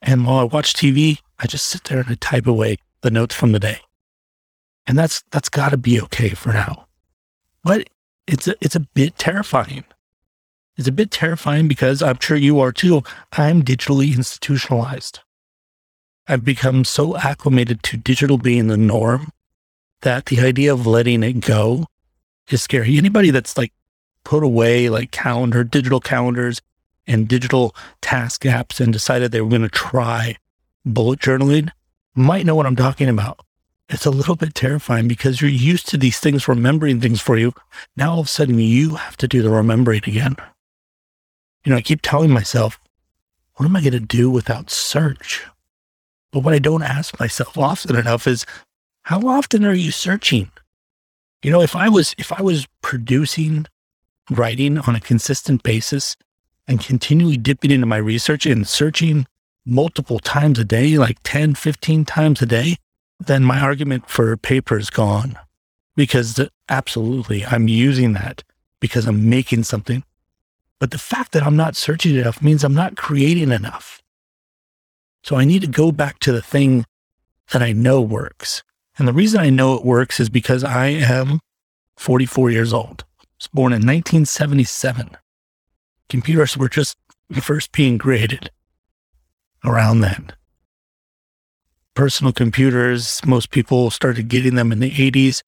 And 0.00 0.26
while 0.26 0.38
I 0.38 0.44
watch 0.44 0.72
TV, 0.72 1.20
I 1.38 1.46
just 1.46 1.66
sit 1.66 1.84
there 1.84 2.00
and 2.00 2.10
I 2.10 2.14
type 2.14 2.46
away 2.46 2.76
the 3.02 3.10
notes 3.10 3.34
from 3.34 3.52
the 3.52 3.60
day. 3.60 3.80
And 4.86 4.98
that's, 4.98 5.22
that's 5.30 5.48
gotta 5.48 5.76
be 5.76 6.00
okay 6.02 6.30
for 6.30 6.52
now. 6.52 6.83
But 7.64 7.88
it's 8.26 8.46
a, 8.46 8.54
it's 8.60 8.76
a 8.76 8.80
bit 8.80 9.18
terrifying. 9.18 9.84
It's 10.76 10.88
a 10.88 10.92
bit 10.92 11.10
terrifying 11.10 11.68
because 11.68 12.02
I'm 12.02 12.18
sure 12.20 12.36
you 12.36 12.60
are 12.60 12.72
too. 12.72 13.02
I'm 13.32 13.62
digitally 13.62 14.14
institutionalized. 14.14 15.20
I've 16.26 16.44
become 16.44 16.84
so 16.84 17.16
acclimated 17.16 17.82
to 17.84 17.96
digital 17.96 18.38
being 18.38 18.66
the 18.66 18.76
norm 18.76 19.30
that 20.02 20.26
the 20.26 20.40
idea 20.40 20.72
of 20.72 20.86
letting 20.86 21.22
it 21.22 21.40
go 21.40 21.86
is 22.50 22.62
scary. 22.62 22.96
Anybody 22.96 23.30
that's 23.30 23.56
like 23.56 23.72
put 24.24 24.42
away 24.42 24.88
like 24.88 25.10
calendar, 25.10 25.64
digital 25.64 26.00
calendars 26.00 26.60
and 27.06 27.28
digital 27.28 27.74
task 28.00 28.42
apps 28.42 28.80
and 28.80 28.92
decided 28.92 29.30
they 29.30 29.40
were 29.40 29.48
going 29.48 29.62
to 29.62 29.68
try 29.68 30.36
bullet 30.84 31.20
journaling 31.20 31.70
might 32.14 32.46
know 32.46 32.54
what 32.54 32.66
I'm 32.66 32.76
talking 32.76 33.08
about 33.08 33.40
it's 33.88 34.06
a 34.06 34.10
little 34.10 34.36
bit 34.36 34.54
terrifying 34.54 35.08
because 35.08 35.40
you're 35.40 35.50
used 35.50 35.88
to 35.88 35.96
these 35.96 36.18
things 36.18 36.48
remembering 36.48 37.00
things 37.00 37.20
for 37.20 37.36
you. 37.36 37.52
Now 37.96 38.12
all 38.12 38.20
of 38.20 38.26
a 38.26 38.28
sudden 38.28 38.58
you 38.58 38.96
have 38.96 39.16
to 39.18 39.28
do 39.28 39.42
the 39.42 39.50
remembering 39.50 40.02
again. 40.06 40.36
You 41.64 41.70
know, 41.70 41.76
I 41.76 41.82
keep 41.82 42.00
telling 42.02 42.30
myself, 42.30 42.78
what 43.54 43.66
am 43.66 43.76
I 43.76 43.80
going 43.80 43.92
to 43.92 44.00
do 44.00 44.30
without 44.30 44.70
search? 44.70 45.44
But 46.32 46.40
what 46.40 46.54
I 46.54 46.58
don't 46.58 46.82
ask 46.82 47.18
myself 47.20 47.56
often 47.56 47.96
enough 47.96 48.26
is, 48.26 48.44
how 49.02 49.20
often 49.28 49.64
are 49.64 49.74
you 49.74 49.90
searching? 49.90 50.50
You 51.42 51.50
know, 51.50 51.60
if 51.60 51.76
I 51.76 51.88
was, 51.88 52.14
if 52.18 52.32
I 52.32 52.42
was 52.42 52.66
producing 52.82 53.66
writing 54.30 54.78
on 54.78 54.96
a 54.96 55.00
consistent 55.00 55.62
basis 55.62 56.16
and 56.66 56.80
continually 56.80 57.36
dipping 57.36 57.70
into 57.70 57.86
my 57.86 57.98
research 57.98 58.46
and 58.46 58.66
searching 58.66 59.26
multiple 59.66 60.18
times 60.18 60.58
a 60.58 60.64
day, 60.64 60.96
like 60.96 61.18
10, 61.22 61.54
15 61.54 62.04
times 62.04 62.42
a 62.42 62.46
day, 62.46 62.76
then 63.18 63.44
my 63.44 63.60
argument 63.60 64.08
for 64.08 64.36
paper 64.36 64.78
is 64.78 64.90
gone 64.90 65.38
because 65.96 66.40
absolutely 66.68 67.44
I'm 67.44 67.68
using 67.68 68.12
that 68.14 68.42
because 68.80 69.06
I'm 69.06 69.28
making 69.28 69.64
something. 69.64 70.04
But 70.80 70.90
the 70.90 70.98
fact 70.98 71.32
that 71.32 71.42
I'm 71.42 71.56
not 71.56 71.76
searching 71.76 72.16
enough 72.16 72.42
means 72.42 72.64
I'm 72.64 72.74
not 72.74 72.96
creating 72.96 73.52
enough. 73.52 74.02
So 75.22 75.36
I 75.36 75.44
need 75.44 75.62
to 75.62 75.68
go 75.68 75.92
back 75.92 76.18
to 76.20 76.32
the 76.32 76.42
thing 76.42 76.84
that 77.52 77.62
I 77.62 77.72
know 77.72 78.00
works. 78.02 78.62
And 78.98 79.08
the 79.08 79.12
reason 79.12 79.40
I 79.40 79.50
know 79.50 79.74
it 79.74 79.84
works 79.84 80.20
is 80.20 80.28
because 80.28 80.62
I 80.62 80.86
am 80.88 81.40
44 81.96 82.50
years 82.50 82.72
old. 82.72 83.04
I 83.20 83.24
was 83.38 83.48
born 83.48 83.72
in 83.72 83.78
1977. 83.78 85.16
Computers 86.08 86.56
were 86.56 86.68
just 86.68 86.96
first 87.40 87.72
being 87.72 87.98
created 87.98 88.50
around 89.64 90.00
then 90.00 90.30
personal 91.94 92.32
computers. 92.32 93.24
Most 93.24 93.50
people 93.50 93.90
started 93.90 94.28
getting 94.28 94.56
them 94.56 94.72
in 94.72 94.80
the 94.80 94.90
80s. 94.90 95.42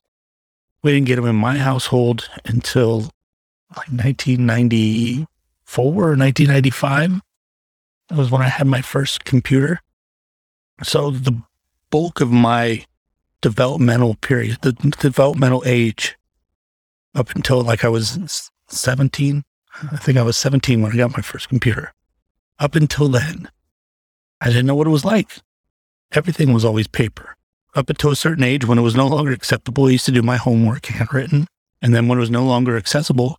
We 0.82 0.92
didn't 0.92 1.06
get 1.06 1.16
them 1.16 1.26
in 1.26 1.36
my 1.36 1.58
household 1.58 2.28
until 2.44 3.10
like 3.76 3.88
1994 3.88 5.84
or 5.84 6.16
1995. 6.16 7.20
That 8.08 8.18
was 8.18 8.30
when 8.30 8.42
I 8.42 8.48
had 8.48 8.66
my 8.66 8.80
first 8.80 9.24
computer. 9.24 9.80
So 10.82 11.10
the 11.10 11.42
bulk 11.90 12.20
of 12.20 12.30
my 12.30 12.84
developmental 13.40 14.14
period, 14.14 14.58
the 14.62 14.72
developmental 14.72 15.62
age, 15.66 16.16
up 17.14 17.30
until 17.30 17.62
like 17.62 17.84
I 17.84 17.88
was 17.88 18.50
17, 18.68 19.42
I 19.92 19.96
think 19.96 20.18
I 20.18 20.22
was 20.22 20.36
17 20.36 20.82
when 20.82 20.92
I 20.92 20.96
got 20.96 21.16
my 21.16 21.22
first 21.22 21.48
computer. 21.48 21.92
Up 22.58 22.74
until 22.74 23.08
then, 23.08 23.50
I 24.40 24.48
didn't 24.48 24.66
know 24.66 24.74
what 24.74 24.86
it 24.86 24.90
was 24.90 25.04
like 25.04 25.38
everything 26.12 26.52
was 26.52 26.64
always 26.64 26.86
paper. 26.86 27.34
Up 27.74 27.90
until 27.90 28.10
a 28.10 28.16
certain 28.16 28.44
age, 28.44 28.64
when 28.64 28.78
it 28.78 28.82
was 28.82 28.94
no 28.94 29.06
longer 29.06 29.32
acceptable, 29.32 29.86
I 29.86 29.90
used 29.90 30.06
to 30.06 30.12
do 30.12 30.22
my 30.22 30.36
homework 30.36 30.86
handwritten. 30.86 31.46
And 31.82 31.94
then 31.94 32.08
when 32.08 32.18
it 32.18 32.20
was 32.20 32.30
no 32.30 32.44
longer 32.44 32.76
accessible, 32.76 33.38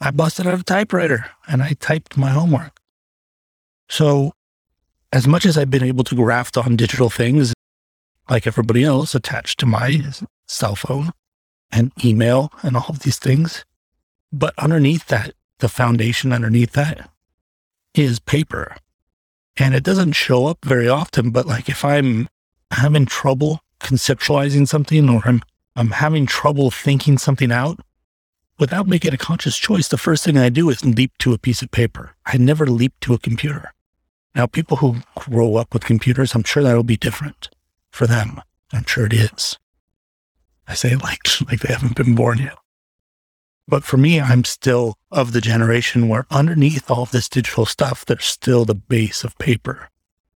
I 0.00 0.10
busted 0.10 0.46
out 0.46 0.58
a 0.58 0.62
typewriter 0.62 1.26
and 1.46 1.62
I 1.62 1.74
typed 1.74 2.16
my 2.16 2.30
homework. 2.30 2.78
So, 3.88 4.32
as 5.12 5.28
much 5.28 5.46
as 5.46 5.56
I've 5.56 5.70
been 5.70 5.84
able 5.84 6.04
to 6.04 6.14
graft 6.14 6.56
on 6.56 6.76
digital 6.76 7.10
things, 7.10 7.52
like 8.28 8.46
everybody 8.46 8.82
else, 8.82 9.14
attached 9.14 9.60
to 9.60 9.66
my 9.66 10.02
cell 10.48 10.74
phone 10.74 11.12
and 11.70 11.92
email 12.04 12.50
and 12.62 12.76
all 12.76 12.86
of 12.88 13.00
these 13.00 13.18
things, 13.18 13.64
but 14.32 14.54
underneath 14.58 15.06
that, 15.06 15.34
the 15.58 15.68
foundation 15.68 16.32
underneath 16.32 16.72
that 16.72 17.08
is 17.94 18.18
paper. 18.18 18.76
And 19.56 19.74
it 19.74 19.84
doesn't 19.84 20.12
show 20.12 20.46
up 20.46 20.64
very 20.64 20.88
often, 20.88 21.30
but 21.30 21.46
like 21.46 21.68
if 21.68 21.84
I'm 21.84 22.28
having 22.70 23.06
trouble 23.06 23.60
conceptualizing 23.80 24.66
something 24.66 25.08
or 25.08 25.22
I'm 25.24 25.42
I'm 25.76 25.90
having 25.90 26.26
trouble 26.26 26.70
thinking 26.70 27.18
something 27.18 27.50
out, 27.50 27.80
without 28.58 28.86
making 28.86 29.12
a 29.12 29.18
conscious 29.18 29.56
choice, 29.56 29.88
the 29.88 29.98
first 29.98 30.24
thing 30.24 30.38
I 30.38 30.48
do 30.48 30.70
is 30.70 30.84
leap 30.84 31.12
to 31.18 31.32
a 31.32 31.38
piece 31.38 31.62
of 31.62 31.70
paper. 31.70 32.14
I 32.24 32.36
never 32.36 32.66
leap 32.66 32.92
to 33.00 33.14
a 33.14 33.18
computer. 33.18 33.72
Now, 34.34 34.46
people 34.46 34.78
who 34.78 34.98
grow 35.16 35.56
up 35.56 35.72
with 35.72 35.84
computers, 35.84 36.34
I'm 36.34 36.44
sure 36.44 36.62
that'll 36.62 36.82
be 36.84 36.96
different 36.96 37.50
for 37.90 38.06
them. 38.06 38.40
I'm 38.72 38.84
sure 38.84 39.06
it 39.06 39.12
is. 39.12 39.58
I 40.66 40.74
say 40.74 40.96
like, 40.96 41.28
like 41.48 41.60
they 41.60 41.72
haven't 41.72 41.96
been 41.96 42.14
born 42.14 42.38
yet. 42.38 42.56
But 43.66 43.84
for 43.84 43.96
me, 43.96 44.20
I'm 44.20 44.44
still 44.44 44.98
of 45.10 45.32
the 45.32 45.40
generation 45.40 46.08
where 46.08 46.26
underneath 46.30 46.90
all 46.90 47.02
of 47.02 47.10
this 47.12 47.28
digital 47.28 47.64
stuff, 47.64 48.04
there's 48.04 48.24
still 48.24 48.64
the 48.64 48.74
base 48.74 49.24
of 49.24 49.38
paper. 49.38 49.88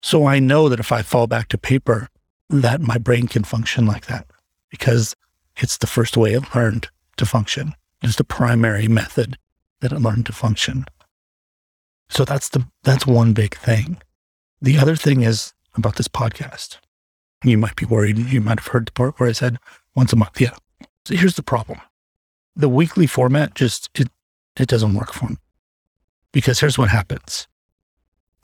So 0.03 0.27
I 0.27 0.39
know 0.39 0.69
that 0.69 0.81
if 0.81 0.93
I 0.93 1.03
fall 1.03 1.27
back 1.27 1.49
to 1.49 1.59
paper, 1.59 2.09
that 2.51 2.81
my 2.81 2.99
brain 2.99 3.27
can 3.27 3.45
function 3.45 3.87
like 3.87 4.07
that 4.07 4.27
because 4.71 5.17
it's 5.57 5.79
the 5.79 5.87
first 5.87 6.17
way 6.17 6.35
it 6.35 6.55
learned 6.55 6.89
to 7.17 7.25
function. 7.25 7.75
It's 8.03 8.17
the 8.17 8.25
primary 8.25 8.89
method 8.89 9.39
that 9.81 9.93
it 9.93 10.01
learned 10.01 10.27
to 10.27 10.33
function. 10.33 10.85
So 12.11 12.25
that's 12.25 12.51
the 12.51 12.67
that's 12.83 13.07
one 13.07 13.33
big 13.33 13.57
thing. 13.57 14.01
The 14.61 14.79
other 14.79 14.97
thing 14.97 15.23
is 15.23 15.55
about 15.75 15.97
this 15.97 16.09
podcast. 16.09 16.79
You 17.43 17.59
might 17.59 17.77
be 17.77 17.87
worried. 17.87 18.19
You 18.19 18.41
might 18.41 18.59
have 18.59 18.69
heard 18.69 18.87
the 18.87 18.93
part 18.93 19.19
where 19.19 19.29
I 19.29 19.33
said 19.33 19.59
once 19.95 20.13
a 20.13 20.17
month. 20.17 20.41
Yeah. 20.41 20.55
So 21.07 21.15
here's 21.15 21.37
the 21.37 21.43
problem. 21.43 21.81
The 22.57 22.69
weekly 22.69 23.07
format 23.07 23.55
just 23.55 23.91
it 23.95 24.09
it 24.57 24.69
doesn't 24.69 24.95
work 24.95 25.13
for 25.13 25.31
me. 25.31 25.37
Because 26.33 26.61
here's 26.61 26.79
what 26.79 26.91
happens. 26.91 27.49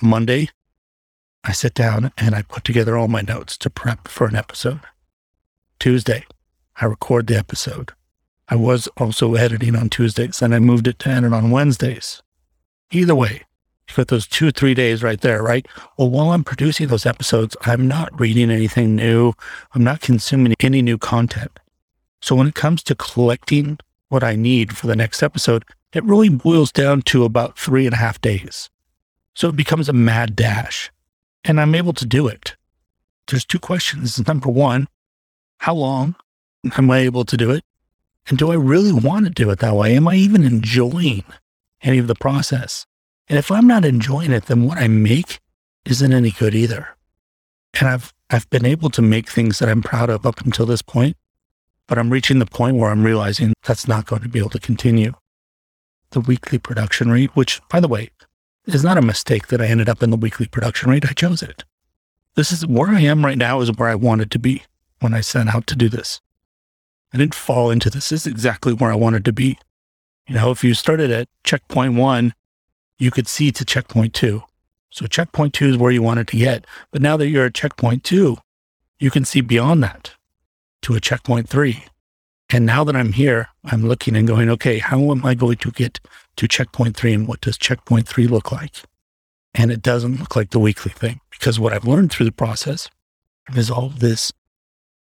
Monday, 0.03 0.49
I 1.45 1.53
sit 1.53 1.75
down 1.75 2.13
and 2.17 2.35
I 2.35 2.43
put 2.43 2.65
together 2.65 2.97
all 2.97 3.09
my 3.09 3.23
notes 3.23 3.57
to 3.59 3.71
prep 3.71 4.09
for 4.09 4.27
an 4.27 4.37
episode. 4.37 4.81
Tuesday, 5.79 6.25
I 6.77 6.87
record 6.87 7.27
the 7.27 7.37
episode. 7.37 7.93
I 8.49 8.57
was 8.57 8.89
also 8.97 9.35
editing 9.35 9.77
on 9.77 9.89
Tuesdays 9.89 10.43
and 10.43 10.55
I 10.55 10.59
moved 10.59 10.89
it 10.89 10.99
to 11.01 11.11
edit 11.11 11.33
on 11.33 11.51
Wednesdays. 11.51 12.23
Either 12.91 13.15
way, 13.15 13.43
you 13.89 13.97
got 13.97 14.09
those 14.09 14.27
two 14.27 14.51
three 14.51 14.75
days 14.75 15.03
right 15.03 15.21
there, 15.21 15.43
right? 15.43 15.67
Well, 15.97 16.11
while 16.11 16.33
I'm 16.33 16.45
producing 16.45 16.89
those 16.89 17.07
episodes, 17.07 17.57
I'm 17.63 17.87
not 17.89 18.19
reading 18.19 18.51
anything 18.51 18.97
new. 18.97 19.33
I'm 19.75 19.85
not 19.85 20.01
consuming 20.01 20.55
any 20.61 20.83
new 20.83 20.99
content. 20.99 21.59
So 22.21 22.35
when 22.35 22.49
it 22.49 22.55
comes 22.55 22.83
to 22.85 22.95
collecting 22.95 23.79
what 24.11 24.23
I 24.23 24.37
need 24.37 24.77
for 24.77 24.87
the 24.87 24.95
next 24.95 25.23
episode, 25.23 25.65
it 25.95 26.05
really 26.05 26.29
boils 26.29 26.71
down 26.71 27.01
to 27.03 27.25
about 27.25 27.59
three 27.59 27.87
and 27.87 27.95
a 27.95 27.99
half 27.99 28.21
days. 28.21 28.69
So 29.35 29.49
it 29.49 29.57
becomes 29.57 29.89
a 29.89 29.95
mad 29.95 30.37
dash 30.37 30.93
and 31.45 31.61
I'm 31.61 31.75
able 31.75 31.95
to 31.95 32.05
do 32.05 32.29
it. 32.29 32.57
There's 33.27 33.47
two 33.47 33.59
questions. 33.59 34.25
Number 34.27 34.51
one, 34.51 34.89
how 35.59 35.75
long 35.75 36.17
am 36.77 36.91
I 36.91 36.99
able 36.99 37.25
to 37.25 37.37
do 37.37 37.51
it? 37.51 37.65
And 38.29 38.37
do 38.37 38.51
I 38.51 38.57
really 38.57 38.93
want 38.93 39.25
to 39.27 39.31
do 39.31 39.51
it 39.51 39.61
that 39.61 39.75
way? 39.75 39.97
Am 39.97 40.07
I 40.07 40.17
even 40.17 40.45
enjoying 40.45 41.25
any 41.83 41.99
of 41.99 42.07
the 42.07 42.15
process? 42.15 42.87
And 43.29 43.39
if 43.39 43.51
I'm 43.51 43.67
not 43.67 43.85
enjoying 43.85 44.33
it, 44.33 44.47
then 44.47 44.65
what 44.65 44.79
I 44.79 44.89
make 44.89 45.41
isn't 45.85 46.13
any 46.13 46.31
good 46.33 46.55
either. 46.55 46.89
And 47.79 47.89
I've 47.89 48.13
I've 48.29 48.49
been 48.51 48.67
able 48.67 48.91
to 48.91 49.03
make 49.03 49.29
things 49.29 49.59
that 49.59 49.69
I'm 49.69 49.83
proud 49.83 50.11
of 50.11 50.25
up 50.25 50.41
until 50.41 50.67
this 50.67 50.83
point, 50.83 51.17
but 51.91 51.99
I'm 51.99 52.11
reaching 52.11 52.39
the 52.39 52.47
point 52.47 52.77
where 52.77 52.89
I'm 52.89 53.03
realizing 53.03 53.53
that's 53.65 53.89
not 53.89 54.07
going 54.07 54.23
to 54.23 54.29
be 54.29 54.39
able 54.39 54.51
to 54.51 54.61
continue. 54.61 55.13
The 56.11 56.21
weekly 56.21 56.57
production 56.57 57.11
rate, 57.11 57.35
which 57.35 57.61
by 57.69 57.81
the 57.81 57.89
way, 57.89 58.11
is 58.65 58.85
not 58.85 58.97
a 58.97 59.03
mistake 59.03 59.49
that 59.49 59.61
I 59.61 59.67
ended 59.67 59.89
up 59.89 60.01
in 60.01 60.11
the 60.11 60.17
weekly 60.17 60.47
production 60.47 60.89
rate. 60.89 61.05
I 61.05 61.15
chose 61.15 61.43
it. 61.43 61.65
This 62.37 62.53
is 62.53 62.65
where 62.65 62.91
I 62.91 63.01
am 63.01 63.25
right 63.25 63.37
now 63.37 63.61
is 63.61 63.73
where 63.73 63.89
I 63.89 63.97
wanted 63.97 64.31
to 64.31 64.39
be 64.39 64.63
when 65.01 65.13
I 65.13 65.21
set 65.21 65.49
out 65.49 65.67
to 65.67 65.75
do 65.75 65.89
this. 65.89 66.21
I 67.13 67.19
didn't 67.19 67.35
fall 67.35 67.73
into 67.73 67.91
this. 67.91 68.11
This 68.11 68.25
is 68.25 68.33
exactly 68.33 68.73
where 68.73 68.93
I 68.93 68.97
wanted 68.97 69.25
to 69.25 69.33
be. 69.33 69.59
You 70.29 70.37
know, 70.37 70.53
if 70.53 70.63
you 70.63 70.75
started 70.75 71.11
at 71.11 71.27
checkpoint 71.43 71.95
one, 71.95 72.35
you 73.01 73.11
could 73.11 73.27
see 73.27 73.51
to 73.51 73.65
checkpoint 73.65 74.15
two. 74.15 74.45
So 74.91 75.09
checkpoint 75.09 75.55
two 75.55 75.67
is 75.67 75.77
where 75.77 75.91
you 75.91 76.03
wanted 76.03 76.29
to 76.29 76.37
get. 76.37 76.69
But 76.93 77.03
now 77.03 77.17
that 77.17 77.27
you're 77.27 77.47
at 77.47 77.55
checkpoint 77.55 78.05
two, 78.05 78.37
you 79.01 79.11
can 79.11 79.25
see 79.25 79.41
beyond 79.41 79.83
that 79.83 80.15
to 80.83 80.95
a 80.95 81.01
checkpoint 81.01 81.49
three. 81.49 81.85
And 82.53 82.67
now 82.67 82.83
that 82.85 82.97
I'm 82.97 83.13
here, 83.13 83.49
I'm 83.65 83.87
looking 83.87 84.17
and 84.17 84.27
going, 84.27 84.51
okay, 84.51 84.79
how 84.79 85.11
am 85.13 85.25
I 85.25 85.35
going 85.35 85.59
to 85.59 85.71
get 85.71 86.01
to 86.37 86.49
checkpoint 86.49 86.97
three 86.97 87.13
and 87.13 87.29
what 87.29 87.41
does 87.41 87.57
checkpoint 87.57 88.09
three 88.09 88.27
look 88.27 88.51
like? 88.51 88.83
And 89.55 89.71
it 89.71 89.83
doesn't 89.83 90.19
look 90.19 90.37
like 90.37 90.51
the 90.51 90.59
weekly 90.59 90.93
thing 90.93 91.21
because 91.31 91.61
what 91.61 91.73
I've 91.73 91.87
learned 91.87 92.11
through 92.11 92.27
the 92.27 92.33
process 92.33 92.89
is 93.55 93.71
all 93.71 93.87
of 93.87 94.01
this 94.01 94.33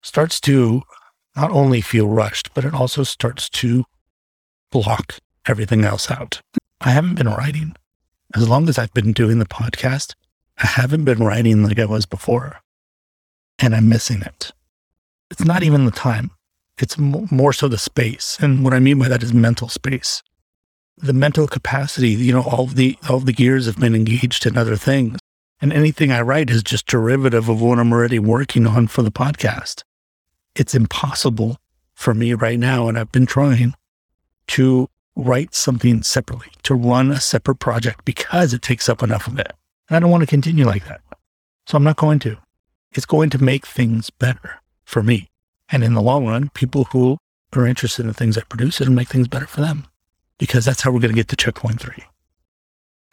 starts 0.02 0.40
to 0.42 0.84
not 1.36 1.52
only 1.52 1.82
feel 1.82 2.08
rushed, 2.08 2.54
but 2.54 2.66
it 2.66 2.74
also 2.74 3.04
starts 3.04 3.50
to 3.50 3.86
block 4.72 5.16
everything 5.46 5.84
else 5.84 6.12
out. 6.12 6.42
I 6.82 6.92
haven't 6.92 7.16
been 7.16 7.30
writing. 7.30 7.76
As 8.36 8.50
long 8.50 8.68
as 8.70 8.78
I've 8.78 8.94
been 8.94 9.14
doing 9.14 9.40
the 9.40 9.46
podcast, 9.46 10.16
I 10.58 10.66
haven't 10.66 11.06
been 11.06 11.20
writing 11.20 11.64
like 11.64 11.80
I 11.80 11.86
was 11.86 12.06
before. 12.06 12.62
And 13.60 13.76
I'm 13.76 13.90
missing 13.90 14.22
it. 14.22 14.52
It's 15.32 15.46
not 15.46 15.64
even 15.64 15.86
the 15.86 15.92
time, 15.92 16.32
it's 16.78 16.98
more 16.98 17.54
so 17.54 17.68
the 17.68 17.78
space. 17.78 18.38
And 18.40 18.64
what 18.64 18.74
I 18.74 18.80
mean 18.80 19.00
by 19.00 19.08
that 19.08 19.24
is 19.24 19.34
mental 19.34 19.70
space. 19.70 20.22
The 20.98 21.14
mental 21.14 21.48
capacity, 21.48 22.10
you 22.10 22.34
know, 22.34 22.44
all 22.44 22.68
the 22.68 22.98
all 23.10 23.20
the 23.20 23.34
gears 23.34 23.66
have 23.66 23.80
been 23.80 23.96
engaged 23.96 24.46
in 24.46 24.58
other 24.58 24.76
things. 24.76 25.20
And 25.62 25.72
anything 25.74 26.12
I 26.12 26.22
write 26.22 26.50
is 26.50 26.62
just 26.62 26.88
derivative 26.88 27.48
of 27.50 27.62
what 27.62 27.80
I'm 27.80 27.94
already 27.94 28.20
working 28.20 28.68
on 28.68 28.88
for 28.88 29.02
the 29.02 29.12
podcast 29.12 29.84
it's 30.56 30.76
impossible 30.76 31.58
for 31.94 32.14
me 32.14 32.34
right 32.34 32.60
now, 32.60 32.88
and 32.88 32.98
I've 32.98 33.12
been 33.12 33.26
trying 33.26 33.74
to 34.48 34.90
write 35.16 35.54
something 35.54 36.04
separately, 36.04 36.50
to 36.64 36.76
run 36.76 37.12
a 37.12 37.20
separate 37.20 37.60
project 37.60 38.04
because 38.06 38.54
it 38.54 38.62
takes 38.62 38.90
up 38.90 39.04
enough 39.04 39.28
of 39.28 39.40
it. 39.40 39.54
And 39.88 39.96
I 39.96 40.00
don't 40.00 40.12
want 40.12 40.22
to 40.22 40.28
continue 40.28 40.66
like 40.66 40.88
that. 40.88 41.02
So 41.68 41.78
I'm 41.78 41.84
not 41.84 41.98
going 41.98 42.20
to. 42.20 42.38
It's 42.92 43.06
going 43.06 43.30
to 43.32 43.44
make 43.44 43.66
things 43.66 44.10
better 44.10 44.62
for 44.86 45.04
me. 45.04 45.30
And 45.70 45.84
in 45.84 45.94
the 45.94 46.02
long 46.02 46.28
run, 46.28 46.50
people 46.50 46.86
who 46.86 47.18
are 47.54 47.68
interested 47.68 48.04
in 48.04 48.08
the 48.08 48.14
things 48.14 48.38
I 48.38 48.42
produce, 48.42 48.82
it'll 48.82 48.94
make 48.94 49.10
things 49.10 49.28
better 49.28 49.48
for 49.48 49.62
them 49.62 49.88
because 50.38 50.66
that's 50.66 50.82
how 50.82 50.92
we're 50.92 51.00
going 51.00 51.12
to 51.12 51.16
get 51.16 51.28
to 51.30 51.36
checkpoint 51.36 51.80
three. 51.80 52.04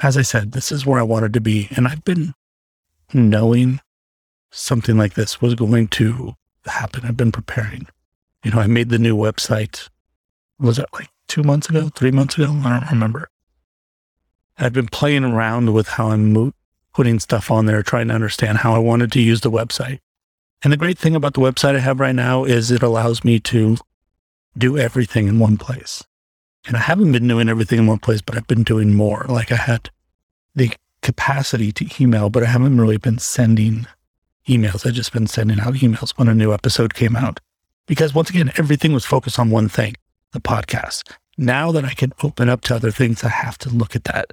As 0.00 0.16
I 0.16 0.22
said, 0.22 0.52
this 0.52 0.72
is 0.72 0.86
where 0.86 0.98
I 0.98 1.04
wanted 1.04 1.32
to 1.34 1.40
be. 1.40 1.68
And 1.76 1.86
I've 1.86 2.04
been 2.04 2.34
knowing 3.12 3.80
something 4.50 4.96
like 4.96 5.14
this 5.14 5.40
was 5.40 5.54
going 5.54 5.88
to 5.88 6.34
happen. 6.64 7.04
I've 7.04 7.16
been 7.16 7.32
preparing. 7.32 7.86
You 8.44 8.50
know, 8.50 8.58
I 8.58 8.66
made 8.66 8.88
the 8.88 8.98
new 8.98 9.16
website. 9.16 9.88
Was 10.58 10.78
that 10.78 10.92
like 10.92 11.08
two 11.28 11.42
months 11.42 11.68
ago, 11.68 11.90
three 11.94 12.10
months 12.10 12.36
ago? 12.36 12.52
I 12.64 12.80
don't 12.80 12.90
remember. 12.90 13.28
I've 14.58 14.72
been 14.72 14.88
playing 14.88 15.24
around 15.24 15.72
with 15.72 15.88
how 15.88 16.10
I'm 16.10 16.32
mo- 16.32 16.52
putting 16.92 17.18
stuff 17.18 17.50
on 17.50 17.66
there, 17.66 17.82
trying 17.82 18.08
to 18.08 18.14
understand 18.14 18.58
how 18.58 18.74
I 18.74 18.78
wanted 18.78 19.12
to 19.12 19.20
use 19.20 19.40
the 19.40 19.50
website. 19.50 20.00
And 20.62 20.72
the 20.72 20.76
great 20.76 20.98
thing 20.98 21.16
about 21.16 21.34
the 21.34 21.40
website 21.40 21.74
I 21.74 21.80
have 21.80 22.00
right 22.00 22.14
now 22.14 22.44
is 22.44 22.70
it 22.70 22.82
allows 22.82 23.24
me 23.24 23.40
to 23.40 23.76
do 24.56 24.76
everything 24.76 25.26
in 25.26 25.38
one 25.38 25.56
place. 25.56 26.04
And 26.66 26.76
I 26.76 26.80
haven't 26.80 27.12
been 27.12 27.26
doing 27.26 27.48
everything 27.48 27.78
in 27.78 27.86
one 27.86 27.98
place, 27.98 28.20
but 28.20 28.36
I've 28.36 28.46
been 28.46 28.62
doing 28.62 28.94
more. 28.94 29.24
Like 29.28 29.50
I 29.50 29.56
had 29.56 29.90
the 30.54 30.72
capacity 31.02 31.72
to 31.72 32.02
email, 32.02 32.28
but 32.28 32.42
I 32.42 32.46
haven't 32.46 32.78
really 32.78 32.98
been 32.98 33.18
sending 33.18 33.86
emails. 34.46 34.86
I've 34.86 34.94
just 34.94 35.12
been 35.12 35.26
sending 35.26 35.60
out 35.60 35.74
emails 35.74 36.10
when 36.18 36.28
a 36.28 36.34
new 36.34 36.52
episode 36.52 36.92
came 36.92 37.16
out. 37.16 37.40
Because 37.86 38.14
once 38.14 38.28
again, 38.28 38.52
everything 38.56 38.92
was 38.92 39.04
focused 39.04 39.38
on 39.38 39.50
one 39.50 39.68
thing, 39.68 39.94
the 40.32 40.40
podcast. 40.40 41.10
Now 41.38 41.72
that 41.72 41.84
I 41.84 41.94
can 41.94 42.12
open 42.22 42.50
up 42.50 42.60
to 42.62 42.74
other 42.74 42.90
things, 42.90 43.24
I 43.24 43.28
have 43.28 43.56
to 43.58 43.70
look 43.70 43.96
at 43.96 44.04
that. 44.04 44.32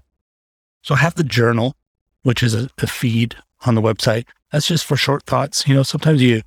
So 0.81 0.95
I 0.95 0.97
have 0.97 1.15
the 1.15 1.23
journal, 1.23 1.75
which 2.23 2.43
is 2.43 2.53
a, 2.53 2.69
a 2.79 2.87
feed 2.87 3.35
on 3.65 3.75
the 3.75 3.81
website. 3.81 4.25
That's 4.51 4.67
just 4.67 4.85
for 4.85 4.95
short 4.95 5.23
thoughts. 5.23 5.67
You 5.67 5.75
know, 5.75 5.83
sometimes 5.83 6.21
you 6.21 6.41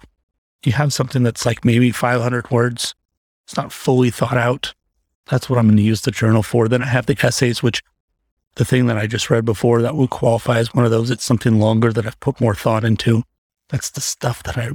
you 0.64 0.72
have 0.72 0.92
something 0.92 1.22
that's 1.22 1.46
like 1.46 1.64
maybe 1.64 1.90
500 1.90 2.50
words. 2.50 2.94
It's 3.46 3.56
not 3.56 3.72
fully 3.72 4.10
thought 4.10 4.36
out. 4.36 4.74
That's 5.26 5.48
what 5.48 5.58
I'm 5.58 5.66
going 5.66 5.76
to 5.76 5.82
use 5.82 6.02
the 6.02 6.10
journal 6.10 6.42
for. 6.42 6.68
Then 6.68 6.82
I 6.82 6.86
have 6.86 7.06
the 7.06 7.16
essays, 7.22 7.62
which 7.62 7.82
the 8.56 8.64
thing 8.64 8.86
that 8.86 8.98
I 8.98 9.06
just 9.06 9.30
read 9.30 9.44
before 9.44 9.80
that 9.82 9.94
would 9.94 10.10
qualify 10.10 10.58
as 10.58 10.74
one 10.74 10.84
of 10.84 10.90
those. 10.90 11.10
It's 11.10 11.24
something 11.24 11.58
longer 11.58 11.92
that 11.92 12.06
I've 12.06 12.20
put 12.20 12.40
more 12.40 12.54
thought 12.54 12.84
into. 12.84 13.22
That's 13.68 13.90
the 13.90 14.00
stuff 14.00 14.42
that 14.42 14.58
I 14.58 14.70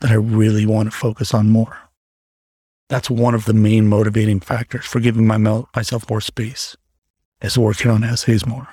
that 0.00 0.10
I 0.10 0.14
really 0.14 0.66
want 0.66 0.90
to 0.90 0.96
focus 0.96 1.32
on 1.32 1.48
more. 1.48 1.78
That's 2.88 3.08
one 3.08 3.34
of 3.34 3.44
the 3.44 3.54
main 3.54 3.86
motivating 3.86 4.40
factors 4.40 4.84
for 4.84 4.98
giving 5.00 5.26
my, 5.26 5.38
myself 5.38 6.10
more 6.10 6.20
space 6.20 6.76
is 7.40 7.56
working 7.56 7.90
on 7.90 8.02
essays 8.02 8.44
more. 8.44 8.68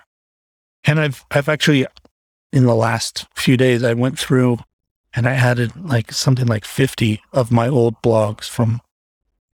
And 0.83 0.99
I've 0.99 1.23
I've 1.31 1.49
actually 1.49 1.85
in 2.51 2.65
the 2.65 2.75
last 2.75 3.27
few 3.35 3.57
days 3.57 3.83
I 3.83 3.93
went 3.93 4.17
through 4.17 4.59
and 5.13 5.27
I 5.27 5.33
added 5.33 5.71
like 5.75 6.11
something 6.11 6.47
like 6.47 6.65
50 6.65 7.21
of 7.33 7.51
my 7.51 7.67
old 7.67 8.01
blogs 8.01 8.47
from 8.47 8.81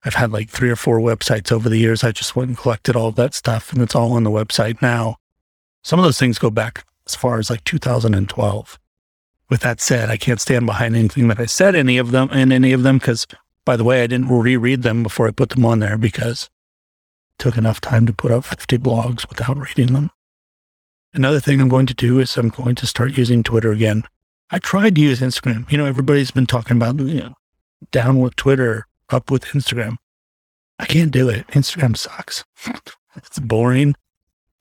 I've 0.04 0.16
had 0.16 0.32
like 0.32 0.50
three 0.50 0.70
or 0.70 0.76
four 0.76 1.00
websites 1.00 1.52
over 1.52 1.68
the 1.68 1.80
years. 1.80 2.04
I 2.04 2.12
just 2.12 2.36
went 2.36 2.50
and 2.50 2.58
collected 2.58 2.96
all 2.96 3.12
that 3.12 3.34
stuff 3.34 3.74
and 3.74 3.82
it's 3.82 3.96
all 3.96 4.14
on 4.14 4.24
the 4.24 4.30
website 4.30 4.82
now. 4.82 5.18
Some 5.84 6.00
of 6.00 6.06
those 6.06 6.20
things 6.20 6.38
go 6.38 6.52
back 6.52 6.86
as 7.08 7.16
far 7.16 7.40
as 7.40 7.50
like 7.50 7.64
2012. 7.64 8.80
With 9.50 9.62
that 9.62 9.82
said, 9.82 10.10
I 10.10 10.18
can't 10.18 10.42
stand 10.42 10.66
behind 10.66 10.96
anything 10.96 11.28
that 11.30 11.40
I 11.40 11.46
said 11.46 11.76
any 11.76 11.98
of 11.98 12.12
them 12.12 12.30
in 12.30 12.52
any 12.52 12.72
of 12.72 12.84
them 12.84 13.00
because 13.00 13.26
by 13.66 13.76
the 13.76 13.84
way, 13.84 14.04
I 14.04 14.08
didn't 14.08 14.30
reread 14.30 14.84
them 14.84 15.02
before 15.02 15.28
I 15.28 15.32
put 15.32 15.50
them 15.50 15.66
on 15.66 15.80
there 15.80 15.98
because 15.98 16.44
it 16.44 17.44
took 17.44 17.58
enough 17.58 17.82
time 17.82 18.06
to 18.06 18.14
put 18.14 18.32
up 18.32 18.46
50 18.46 18.78
blogs 18.78 19.28
without 19.28 19.58
reading 19.58 19.94
them. 19.94 20.12
Another 21.16 21.40
thing 21.40 21.62
I'm 21.62 21.70
going 21.70 21.86
to 21.86 21.94
do 21.94 22.20
is 22.20 22.36
I'm 22.36 22.50
going 22.50 22.76
to 22.76 22.86
start 22.86 23.18
using 23.18 23.42
Twitter 23.42 23.72
again. 23.72 24.04
I 24.52 24.60
tried 24.60 24.96
to 24.96 25.02
use 25.02 25.22
Instagram. 25.22 25.72
You 25.72 25.78
know, 25.78 25.86
everybody's 25.86 26.32
been 26.32 26.46
talking 26.46 26.76
about 26.76 27.00
you 27.00 27.22
know, 27.22 27.34
down 27.92 28.20
with 28.20 28.36
Twitter, 28.36 28.86
up 29.10 29.32
with 29.32 29.46
Instagram. 29.46 29.96
I 30.78 30.86
can't 30.86 31.12
do 31.12 31.30
it. 31.30 31.48
Instagram 31.48 31.96
sucks. 31.96 32.44
it's 33.16 33.40
boring 33.40 33.96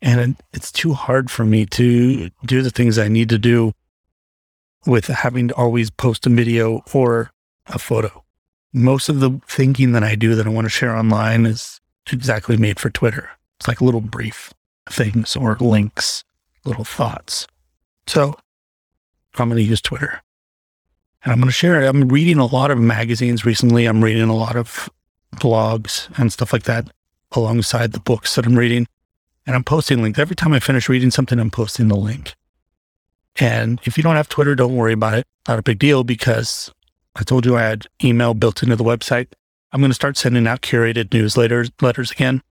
and 0.00 0.36
it's 0.52 0.70
too 0.70 0.92
hard 0.92 1.28
for 1.28 1.44
me 1.44 1.66
to 1.66 2.30
do 2.46 2.62
the 2.62 2.70
things 2.70 2.98
I 2.98 3.08
need 3.08 3.30
to 3.30 3.38
do 3.38 3.72
with 4.86 5.06
having 5.06 5.48
to 5.48 5.54
always 5.54 5.90
post 5.90 6.26
a 6.26 6.30
video 6.30 6.84
or 6.92 7.32
a 7.66 7.78
photo. 7.78 8.22
Most 8.72 9.08
of 9.08 9.18
the 9.20 9.40
thinking 9.48 9.92
that 9.92 10.04
I 10.04 10.14
do 10.14 10.34
that 10.34 10.46
I 10.46 10.50
want 10.50 10.66
to 10.66 10.70
share 10.70 10.94
online 10.94 11.46
is 11.46 11.80
exactly 12.12 12.56
made 12.56 12.78
for 12.78 12.90
Twitter. 12.90 13.30
It's 13.58 13.66
like 13.66 13.80
little 13.80 14.00
brief 14.00 14.52
things 14.88 15.34
or 15.34 15.56
links, 15.58 16.22
little 16.64 16.84
thoughts. 16.84 17.46
So 18.06 18.34
I'm 19.36 19.48
going 19.48 19.62
to 19.62 19.68
use 19.68 19.80
Twitter 19.80 20.22
and 21.24 21.32
I'm 21.32 21.38
going 21.38 21.48
to 21.48 21.52
share 21.52 21.82
it. 21.82 21.88
I'm 21.88 22.08
reading 22.08 22.38
a 22.38 22.46
lot 22.46 22.70
of 22.70 22.78
magazines 22.78 23.44
recently. 23.44 23.86
I'm 23.86 24.04
reading 24.04 24.28
a 24.28 24.36
lot 24.36 24.56
of 24.56 24.88
blogs 25.36 26.08
and 26.18 26.32
stuff 26.32 26.52
like 26.52 26.64
that 26.64 26.88
alongside 27.32 27.92
the 27.92 28.00
books 28.00 28.34
that 28.34 28.46
I'm 28.46 28.56
reading. 28.58 28.86
And 29.46 29.56
I'm 29.56 29.64
posting 29.64 30.02
links. 30.02 30.18
Every 30.18 30.36
time 30.36 30.52
I 30.52 30.60
finish 30.60 30.88
reading 30.88 31.10
something, 31.10 31.38
I'm 31.38 31.50
posting 31.50 31.88
the 31.88 31.96
link. 31.96 32.34
And 33.36 33.80
if 33.84 33.96
you 33.96 34.02
don't 34.02 34.16
have 34.16 34.28
Twitter, 34.28 34.54
don't 34.54 34.76
worry 34.76 34.92
about 34.92 35.14
it. 35.14 35.26
Not 35.48 35.58
a 35.58 35.62
big 35.62 35.78
deal 35.78 36.04
because 36.04 36.72
I 37.16 37.24
told 37.24 37.44
you 37.44 37.56
I 37.56 37.62
had 37.62 37.86
email 38.02 38.34
built 38.34 38.62
into 38.62 38.76
the 38.76 38.84
website. 38.84 39.28
I'm 39.72 39.80
going 39.80 39.90
to 39.90 39.94
start 39.94 40.16
sending 40.16 40.46
out 40.46 40.62
curated 40.62 41.06
newsletters 41.06 41.70
letters 41.82 42.10
again. 42.10 42.42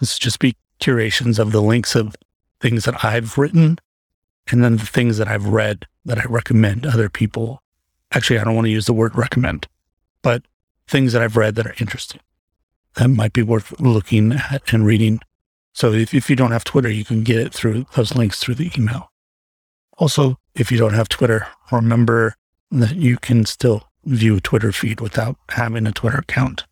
This 0.00 0.12
is 0.12 0.18
just 0.18 0.40
be 0.40 0.56
curations 0.78 1.38
of 1.38 1.52
the 1.52 1.62
links 1.62 1.94
of 1.94 2.16
things 2.60 2.84
that 2.84 3.04
I've 3.04 3.36
written 3.38 3.78
and 4.50 4.62
then 4.62 4.76
the 4.76 4.86
things 4.86 5.18
that 5.18 5.28
I've 5.28 5.46
read 5.46 5.86
that 6.04 6.18
I 6.18 6.24
recommend 6.28 6.86
other 6.86 7.08
people. 7.08 7.62
Actually, 8.12 8.38
I 8.38 8.44
don't 8.44 8.54
want 8.54 8.66
to 8.66 8.70
use 8.70 8.86
the 8.86 8.92
word 8.92 9.16
recommend, 9.16 9.66
but 10.22 10.42
things 10.86 11.12
that 11.12 11.22
I've 11.22 11.36
read 11.36 11.56
that 11.56 11.66
are 11.66 11.74
interesting 11.80 12.20
that 12.94 13.08
might 13.08 13.32
be 13.32 13.42
worth 13.42 13.78
looking 13.78 14.32
at 14.32 14.72
and 14.72 14.86
reading. 14.86 15.20
So 15.72 15.92
if, 15.92 16.14
if 16.14 16.30
you 16.30 16.36
don't 16.36 16.52
have 16.52 16.64
Twitter, 16.64 16.90
you 16.90 17.04
can 17.04 17.22
get 17.22 17.38
it 17.38 17.52
through 17.52 17.86
those 17.94 18.14
links 18.14 18.40
through 18.40 18.54
the 18.54 18.72
email. 18.76 19.12
Also, 19.98 20.38
if 20.54 20.72
you 20.72 20.78
don't 20.78 20.94
have 20.94 21.08
Twitter, 21.08 21.46
remember 21.70 22.34
that 22.70 22.96
you 22.96 23.18
can 23.18 23.44
still 23.44 23.88
view 24.04 24.40
Twitter 24.40 24.72
feed 24.72 25.00
without 25.00 25.36
having 25.50 25.86
a 25.86 25.92
Twitter 25.92 26.18
account. 26.18 26.64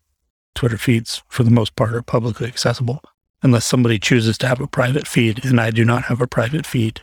Twitter 0.55 0.77
feeds, 0.77 1.21
for 1.27 1.43
the 1.43 1.51
most 1.51 1.75
part, 1.75 1.93
are 1.93 2.01
publicly 2.01 2.47
accessible 2.47 3.01
unless 3.45 3.63
somebody 3.63 3.99
chooses 3.99 4.39
to 4.39 4.47
have 4.47 4.59
a 4.59 4.67
private 4.67 5.07
feed, 5.07 5.45
and 5.45 5.61
I 5.61 5.69
do 5.69 5.85
not 5.85 6.05
have 6.05 6.19
a 6.19 6.27
private 6.27 6.65
feed. 6.65 6.99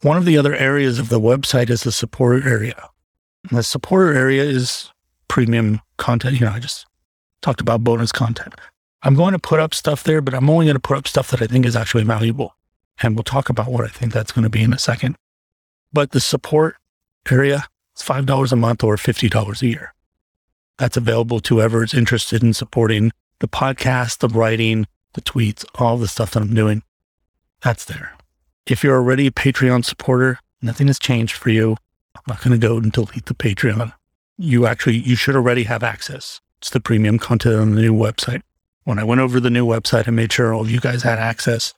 One 0.00 0.16
of 0.16 0.24
the 0.24 0.38
other 0.38 0.54
areas 0.54 1.00
of 1.00 1.08
the 1.08 1.18
website 1.18 1.70
is 1.70 1.82
the 1.82 1.90
supporter 1.90 2.48
area. 2.48 2.88
And 3.48 3.58
the 3.58 3.64
supporter 3.64 4.14
area 4.14 4.44
is 4.44 4.90
premium 5.26 5.80
content. 5.96 6.38
You 6.38 6.46
know, 6.46 6.52
I 6.52 6.60
just 6.60 6.86
talked 7.42 7.60
about 7.60 7.82
bonus 7.82 8.12
content. 8.12 8.54
I'm 9.02 9.16
going 9.16 9.32
to 9.32 9.40
put 9.40 9.58
up 9.58 9.74
stuff 9.74 10.04
there, 10.04 10.20
but 10.20 10.34
I'm 10.34 10.48
only 10.48 10.66
going 10.66 10.76
to 10.76 10.80
put 10.80 10.98
up 10.98 11.08
stuff 11.08 11.32
that 11.32 11.42
I 11.42 11.48
think 11.48 11.66
is 11.66 11.74
actually 11.74 12.04
valuable. 12.04 12.54
And 13.02 13.16
we'll 13.16 13.24
talk 13.24 13.48
about 13.48 13.68
what 13.68 13.84
I 13.84 13.88
think 13.88 14.12
that's 14.12 14.30
going 14.30 14.44
to 14.44 14.50
be 14.50 14.62
in 14.62 14.72
a 14.72 14.78
second. 14.78 15.16
But 15.92 16.12
the 16.12 16.20
support 16.20 16.76
area 17.28 17.66
is 17.96 18.02
$5 18.04 18.52
a 18.52 18.56
month 18.56 18.84
or 18.84 18.94
$50 18.96 19.62
a 19.62 19.66
year. 19.66 19.94
That's 20.78 20.96
available 20.96 21.40
to 21.40 21.56
whoever 21.56 21.82
is 21.82 21.92
interested 21.92 22.44
in 22.44 22.54
supporting 22.54 23.10
the 23.40 23.48
podcast, 23.48 24.18
the 24.18 24.28
writing, 24.28 24.86
the 25.16 25.20
tweets, 25.20 25.64
all 25.74 25.96
the 25.96 26.06
stuff 26.06 26.30
that 26.30 26.42
I'm 26.42 26.54
doing. 26.54 26.84
That's 27.62 27.84
there. 27.84 28.12
If 28.66 28.84
you're 28.84 28.96
already 28.96 29.26
a 29.26 29.32
Patreon 29.32 29.84
supporter, 29.84 30.38
nothing 30.62 30.86
has 30.86 31.00
changed 31.00 31.34
for 31.34 31.50
you. 31.50 31.76
I'm 32.14 32.22
not 32.28 32.42
going 32.42 32.58
to 32.58 32.66
go 32.66 32.76
and 32.76 32.92
delete 32.92 33.26
the 33.26 33.34
Patreon. 33.34 33.92
You 34.38 34.66
actually, 34.66 34.98
you 34.98 35.16
should 35.16 35.34
already 35.34 35.64
have 35.64 35.82
access 35.82 36.40
to 36.60 36.72
the 36.72 36.80
premium 36.80 37.18
content 37.18 37.56
on 37.56 37.74
the 37.74 37.82
new 37.82 37.94
website. 37.94 38.42
When 38.84 38.98
I 38.98 39.04
went 39.04 39.20
over 39.20 39.40
the 39.40 39.50
new 39.50 39.66
website, 39.66 40.06
I 40.06 40.12
made 40.12 40.32
sure 40.32 40.54
all 40.54 40.60
of 40.60 40.70
you 40.70 40.80
guys 40.80 41.02
had 41.02 41.18
access 41.18 41.74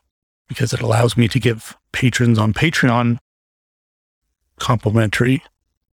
because 0.47 0.73
it 0.73 0.81
allows 0.81 1.17
me 1.17 1.29
to 1.29 1.41
give 1.41 1.77
patrons 1.93 2.39
on 2.39 2.53
Patreon 2.53 3.19
complimentary 4.59 5.43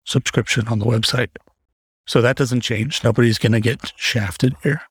subscription 0.04 0.68
on 0.68 0.80
the 0.80 0.86
website. 0.86 1.30
So 2.06 2.22
that 2.22 2.36
doesn't 2.36 2.62
change. 2.62 3.04
Nobody's 3.04 3.38
going 3.38 3.52
to 3.52 3.60
get 3.60 3.94
shafted 3.96 4.56
here. 4.64 4.82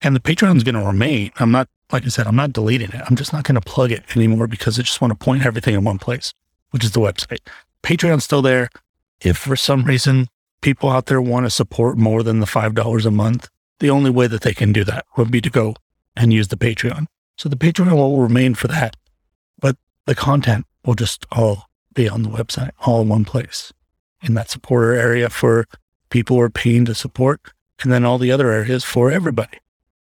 And 0.00 0.14
the 0.14 0.20
Patreon's 0.20 0.64
going 0.64 0.74
to 0.74 0.84
remain. 0.84 1.30
I'm 1.36 1.50
not, 1.50 1.68
like 1.94 2.04
I 2.04 2.08
said, 2.08 2.26
I'm 2.26 2.36
not 2.36 2.52
deleting 2.52 2.90
it. 2.90 3.00
I'm 3.08 3.16
just 3.16 3.32
not 3.32 3.44
going 3.44 3.54
to 3.54 3.60
plug 3.60 3.92
it 3.92 4.04
anymore 4.16 4.46
because 4.46 4.78
I 4.78 4.82
just 4.82 5.00
want 5.00 5.12
to 5.12 5.24
point 5.24 5.46
everything 5.46 5.74
in 5.74 5.84
one 5.84 5.98
place, 5.98 6.34
which 6.70 6.84
is 6.84 6.90
the 6.90 7.00
website. 7.00 7.38
Patreon's 7.82 8.24
still 8.24 8.42
there. 8.42 8.68
If 9.20 9.38
for 9.38 9.56
some 9.56 9.84
reason 9.84 10.26
people 10.60 10.90
out 10.90 11.06
there 11.06 11.22
want 11.22 11.46
to 11.46 11.50
support 11.50 11.96
more 11.96 12.22
than 12.22 12.40
the 12.40 12.46
$5 12.46 13.06
a 13.06 13.10
month, 13.10 13.48
the 13.78 13.90
only 13.90 14.10
way 14.10 14.26
that 14.26 14.42
they 14.42 14.52
can 14.52 14.72
do 14.72 14.84
that 14.84 15.06
would 15.16 15.30
be 15.30 15.40
to 15.40 15.50
go 15.50 15.76
and 16.16 16.32
use 16.32 16.48
the 16.48 16.56
Patreon. 16.56 17.06
So 17.38 17.48
the 17.48 17.56
Patreon 17.56 17.92
will 17.92 18.20
remain 18.20 18.54
for 18.54 18.68
that, 18.68 18.96
but 19.60 19.76
the 20.06 20.14
content 20.14 20.66
will 20.84 20.94
just 20.94 21.26
all 21.32 21.68
be 21.94 22.08
on 22.08 22.22
the 22.22 22.28
website, 22.28 22.70
all 22.84 23.02
in 23.02 23.08
one 23.08 23.24
place 23.24 23.72
in 24.20 24.34
that 24.34 24.50
supporter 24.50 24.94
area 24.94 25.30
for 25.30 25.66
people 26.10 26.36
who 26.36 26.42
are 26.42 26.50
paying 26.50 26.84
to 26.86 26.94
support, 26.94 27.40
and 27.82 27.92
then 27.92 28.04
all 28.04 28.18
the 28.18 28.32
other 28.32 28.50
areas 28.50 28.82
for 28.82 29.10
everybody. 29.10 29.58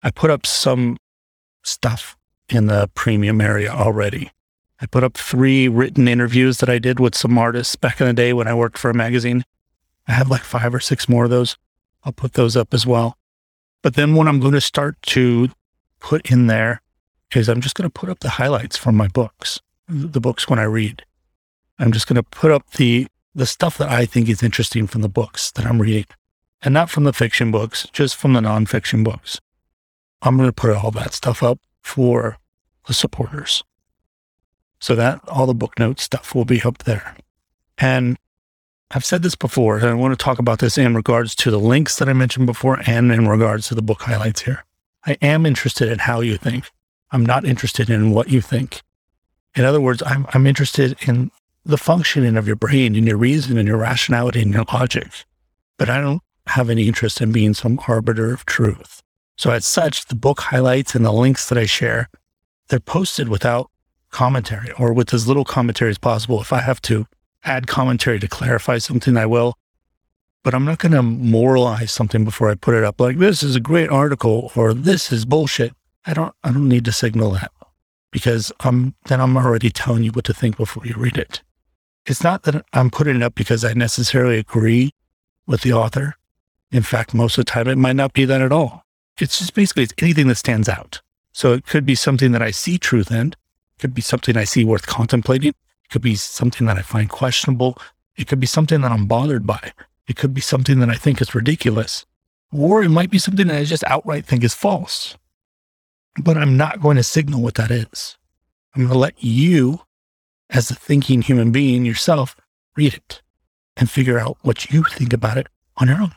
I 0.04 0.12
put 0.12 0.30
up 0.30 0.46
some 0.46 0.98
stuff 1.66 2.18
in 2.50 2.68
the 2.68 2.90
premium 2.94 3.42
area 3.42 3.70
already. 3.70 4.32
I 4.82 4.86
put 4.86 5.04
up 5.04 5.16
three 5.16 5.68
written 5.68 6.08
interviews 6.08 6.58
that 6.58 6.70
I 6.70 6.80
did 6.80 7.00
with 7.00 7.16
some 7.16 7.38
artists 7.38 7.76
back 7.76 8.02
in 8.02 8.08
the 8.08 8.14
day 8.14 8.34
when 8.34 8.48
I 8.48 8.54
worked 8.54 8.78
for 8.78 8.90
a 8.90 8.94
magazine. 8.94 9.44
I 10.08 10.14
have 10.14 10.30
like 10.30 10.44
five 10.44 10.76
or 10.76 10.80
six 10.80 11.10
more 11.10 11.24
of 11.24 11.30
those. 11.30 11.58
I'll 12.04 12.12
put 12.12 12.34
those 12.34 12.56
up 12.56 12.74
as 12.74 12.86
well. 12.86 13.18
But 13.82 13.96
then 13.96 14.16
what 14.16 14.28
I'm 14.28 14.40
going 14.40 14.54
to 14.54 14.62
start 14.62 15.02
to 15.04 15.50
put 16.00 16.30
in 16.30 16.48
there 16.48 16.82
is 17.34 17.50
I'm 17.50 17.62
just 17.62 17.76
going 17.76 17.90
to 17.90 17.94
put 17.94 18.10
up 18.10 18.20
the 18.20 18.30
highlights 18.30 18.78
from 18.78 18.96
my 18.96 19.08
books, 19.08 19.60
the 19.88 20.22
books 20.22 20.48
when 20.48 20.60
I 20.60 20.64
read. 20.64 21.04
I'm 21.80 21.92
just 21.92 22.08
going 22.08 22.16
to 22.16 22.24
put 22.24 22.52
up 22.52 22.70
the 22.72 23.08
the 23.34 23.46
stuff 23.46 23.78
that 23.78 23.90
I 23.90 24.06
think 24.06 24.30
is 24.30 24.42
interesting 24.42 24.88
from 24.88 25.02
the 25.02 25.10
books 25.10 25.52
that 25.52 25.66
I'm 25.66 25.82
reading, 25.82 26.06
and 26.62 26.74
not 26.74 26.90
from 26.90 27.04
the 27.04 27.12
fiction 27.12 27.52
books, 27.52 27.86
just 27.92 28.16
from 28.16 28.32
the 28.32 28.40
nonfiction 28.40 29.04
books. 29.04 29.42
I'm 30.22 30.38
going 30.38 30.50
to 30.50 30.54
put 30.54 30.76
all 30.76 30.92
that 30.92 31.14
stuff 31.14 31.44
up 31.44 31.60
for 31.82 32.38
the 32.88 32.94
supporters. 32.94 33.64
So 34.80 34.96
that 34.96 35.22
all 35.28 35.46
the 35.46 35.54
book 35.54 35.80
notes 35.80 36.04
stuff 36.04 36.36
will 36.36 36.46
be 36.46 36.62
up 36.62 36.80
there. 36.80 37.16
And 37.78 38.18
I've 38.92 39.06
said 39.06 39.24
this 39.24 39.36
before, 39.36 39.78
and 39.78 39.88
I 39.88 39.94
want 39.94 40.18
to 40.18 40.24
talk 40.24 40.40
about 40.40 40.60
this 40.60 40.78
in 40.78 40.96
regards 40.96 41.36
to 41.36 41.52
the 41.52 41.60
links 41.60 41.98
that 41.98 42.08
I 42.08 42.14
mentioned 42.14 42.46
before 42.46 42.82
and 42.86 43.12
in 43.12 43.28
regards 43.28 43.68
to 43.68 43.76
the 43.76 43.82
book 43.82 44.04
highlights 44.04 44.42
here. 44.42 44.64
I 45.06 45.18
am 45.22 45.46
interested 45.46 45.92
in 45.92 46.00
how 46.00 46.22
you 46.22 46.38
think. 46.38 46.70
I'm 47.12 47.26
not 47.26 47.46
interested 47.46 47.90
in 47.90 48.12
what 48.12 48.30
you 48.30 48.42
think. 48.42 48.82
In 49.56 49.64
other 49.64 49.82
words, 49.82 50.04
I'm, 50.06 50.26
I'm 50.34 50.48
interested 50.48 50.98
in 51.08 51.32
the 51.64 51.78
functioning 51.78 52.38
of 52.38 52.48
your 52.48 52.56
brain 52.56 52.96
and 52.96 53.08
your 53.08 53.18
reason 53.18 53.58
and 53.58 53.68
your 53.68 53.78
rationality 53.78 54.42
and 54.42 54.54
your 54.54 54.66
logic. 54.72 55.26
But 55.78 55.90
I 55.90 56.00
don't 56.00 56.22
have 56.48 56.70
any 56.70 56.88
interest 56.88 57.22
in 57.22 57.32
being 57.32 57.54
some 57.54 57.80
arbiter 57.88 58.32
of 58.34 58.46
truth. 58.46 59.02
So 59.38 59.52
as 59.52 59.66
such, 59.66 60.06
the 60.06 60.16
book 60.16 60.40
highlights 60.40 60.96
and 60.96 61.06
the 61.06 61.12
links 61.12 61.50
that 61.50 61.58
I 61.58 61.66
share, 61.66 62.10
they're 62.70 62.80
posted 62.80 63.30
without 63.30 63.70
commentary 64.12 64.72
or 64.72 64.94
with 64.94 65.14
as 65.14 65.28
little 65.28 65.46
commentary 65.46 65.92
as 65.92 65.98
possible. 65.98 66.42
If 66.42 66.54
I 66.54 66.62
have 66.62 66.82
to 66.84 67.06
add 67.44 67.68
commentary 67.68 68.20
to 68.20 68.28
clarify 68.28 68.78
something, 68.78 69.18
I 69.18 69.26
will. 69.26 69.58
But 70.44 70.54
I'm 70.54 70.66
not 70.66 70.80
going 70.80 70.92
to 70.94 71.02
moralize 71.02 71.92
something 71.92 72.24
before 72.24 72.50
I 72.50 72.56
put 72.56 72.76
it 72.76 72.84
up 72.84 73.02
like 73.02 73.18
this 73.18 73.44
is 73.44 73.56
a 73.56 73.60
great 73.60 73.90
article 73.90 74.52
or 74.56 74.74
this 74.74 75.12
is 75.12 75.26
bullshit. 75.26 75.74
I 76.06 76.14
don't 76.14 76.36
I 76.44 76.52
don't 76.52 76.70
need 76.70 76.86
to 76.86 76.92
signal 76.92 77.32
that 77.32 77.52
because 78.12 78.52
I'm 78.60 78.94
then 79.06 79.20
I'm 79.20 79.36
already 79.36 79.72
telling 79.72 80.04
you 80.04 80.12
what 80.12 80.26
to 80.26 80.34
think 80.34 80.56
before 80.58 80.86
you 80.86 80.94
read 80.96 81.18
it 81.18 81.42
it's 82.06 82.24
not 82.24 82.44
that 82.44 82.64
I'm 82.74 82.90
putting 82.90 83.16
it 83.16 83.24
up 83.24 83.36
because 83.36 83.66
I 83.66 83.74
necessarily 83.74 84.38
agree 84.38 84.92
with 85.48 85.62
the 85.62 85.74
author. 85.74 86.16
In 86.72 86.84
fact, 86.84 87.14
most 87.14 87.38
of 87.38 87.46
the 87.46 87.52
time 87.52 87.68
it 87.68 87.78
might 87.78 87.96
not 87.96 88.14
be 88.14 88.26
that 88.26 88.42
at 88.42 88.52
all. 88.52 88.85
It's 89.20 89.40
just 89.40 89.54
basically 89.54 89.84
it's 89.84 89.94
anything 90.00 90.28
that 90.28 90.36
stands 90.36 90.68
out. 90.68 91.02
So 91.32 91.54
it 91.54 91.66
could 91.66 91.86
be 91.86 91.96
something 91.96 92.32
that 92.32 92.42
I 92.42 92.52
see 92.52 92.78
truth 92.78 93.12
in. 93.12 93.28
It 93.30 93.80
could 93.80 93.94
be 93.94 94.02
something 94.02 94.38
I 94.38 94.44
see 94.44 94.64
worth 94.64 94.88
contemplating. 94.88 95.50
It 95.50 95.90
could 95.90 96.02
be 96.02 96.16
something 96.16 96.66
that 96.68 96.78
I 96.78 96.82
find 96.82 97.10
questionable. 97.10 97.78
It 98.16 98.28
could 98.28 98.40
be 98.40 98.48
something 98.48 98.82
that 98.82 98.92
I'm 98.92 99.06
bothered 99.06 99.46
by. 99.46 99.74
It 100.08 100.16
could 100.16 100.34
be 100.34 100.42
something 100.42 100.80
that 100.80 100.90
I 100.90 100.96
think 100.96 101.22
is 101.22 101.36
ridiculous. 101.36 102.06
Or 102.52 102.84
it 102.84 102.90
might 102.90 103.10
be 103.10 103.18
something 103.18 103.48
that 103.48 103.58
I 103.58 103.64
just 103.64 103.84
outright 103.86 104.26
think 104.26 104.44
is 104.44 104.54
false. 104.54 105.18
But 106.22 106.38
I'm 106.38 106.56
not 106.56 106.82
going 106.82 106.98
to 106.98 107.04
signal 107.04 107.42
what 107.42 107.56
that 107.56 107.72
is. 107.72 108.18
I'm 108.74 108.84
going 108.84 108.94
to 108.94 108.98
let 108.98 109.22
you 109.24 109.82
as 110.50 110.70
a 110.70 110.76
thinking 110.76 111.22
human 111.22 111.52
being 111.52 111.86
yourself, 111.86 112.36
read 112.76 112.94
it 112.94 113.22
and 113.78 113.90
figure 113.90 114.20
out 114.20 114.38
what 114.42 114.72
you 114.72 114.84
think 114.84 115.12
about 115.12 115.38
it 115.38 115.48
on 115.78 115.88
your 115.88 116.02
own. 116.02 116.14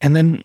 And 0.00 0.14
then 0.14 0.42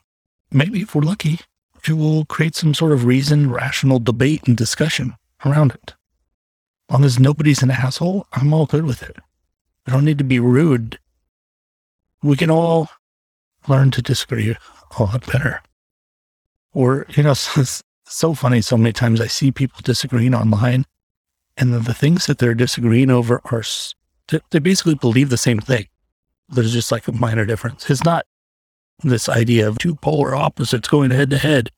maybe 0.52 0.82
if 0.82 0.96
we're 0.96 1.02
lucky, 1.02 1.40
it 1.88 1.94
will 1.94 2.26
create 2.26 2.56
some 2.56 2.74
sort 2.74 2.92
of 2.92 3.06
reasoned, 3.06 3.52
rational 3.52 4.00
debate 4.00 4.48
and 4.48 4.56
discussion 4.56 5.16
around 5.46 5.72
it. 5.72 5.94
As 6.90 6.94
long 6.94 7.06
as 7.06 7.20
nobody's 7.20 7.64
an 7.64 7.72
asshole, 7.72 8.28
I'm 8.34 8.54
all 8.54 8.66
good 8.66 8.86
with 8.86 9.02
it. 9.02 9.18
I 9.88 9.92
don't 9.92 10.06
need 10.06 10.18
to 10.20 10.24
be 10.24 10.40
rude. 10.40 11.00
We 12.22 12.36
can 12.36 12.52
all 12.52 12.90
learn 13.68 13.92
to 13.92 14.02
disagree 14.02 14.56
a 14.98 15.04
lot 15.04 15.26
better. 15.32 15.62
Or, 16.74 17.06
you 17.10 17.24
know, 17.24 17.32
it's 17.58 17.84
so 18.06 18.34
funny. 18.34 18.62
So 18.62 18.78
many 18.78 18.94
times 18.94 19.22
I 19.22 19.28
see 19.28 19.52
people 19.52 19.80
disagreeing 19.84 20.36
online, 20.36 20.86
and 21.58 21.74
the, 21.74 21.80
the 21.80 21.94
things 21.94 22.26
that 22.26 22.38
they're 22.38 22.54
disagreeing 22.54 23.10
over 23.10 23.42
are, 23.46 23.64
they 24.52 24.60
basically 24.60 24.96
believe 24.96 25.30
the 25.30 25.38
same 25.38 25.60
thing. 25.60 25.88
There's 26.50 26.74
just 26.74 26.92
like 26.92 27.08
a 27.08 27.14
minor 27.14 27.46
difference. 27.46 27.90
It's 27.90 28.04
not 28.04 28.26
this 29.10 29.30
idea 29.30 29.68
of 29.68 29.78
two 29.78 29.96
polar 29.96 30.36
opposites 30.36 30.88
going 30.88 31.12
head 31.12 31.30
to 31.32 31.38
head, 31.38 31.70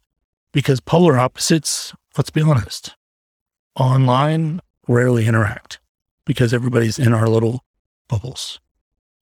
because 0.52 0.80
polar 0.80 1.18
opposites, 1.18 1.94
let's 2.18 2.30
be 2.30 2.42
honest, 2.42 2.96
online 3.76 4.60
rarely 4.88 5.26
interact 5.26 5.80
because 6.26 6.54
everybody's 6.54 7.00
in 7.00 7.14
our 7.14 7.28
little 7.28 7.64
bubbles. 8.08 8.60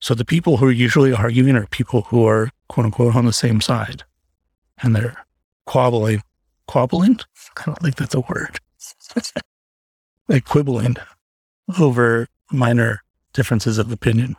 So 0.01 0.15
the 0.15 0.25
people 0.25 0.57
who 0.57 0.67
are 0.67 0.73
usually 0.73 1.13
arguing 1.13 1.57
are 1.57 1.67
people 1.67 2.03
who 2.03 2.27
are 2.27 2.51
quote 2.69 2.87
unquote 2.87 3.15
on 3.15 3.27
the 3.27 3.33
same 3.33 3.61
side 3.61 4.05
and 4.83 4.97
they're 4.97 5.25
quabbling. 5.67 6.23
Quabbling? 6.67 7.21
I 7.59 7.65
don't 7.67 7.79
think 7.79 7.97
that's 7.97 8.15
a 8.15 8.21
word. 8.21 8.59
like 10.29 10.45
quibbling 10.45 10.97
over 11.79 12.29
minor 12.51 13.03
differences 13.33 13.79
of 13.79 13.93
opinion. 13.93 14.37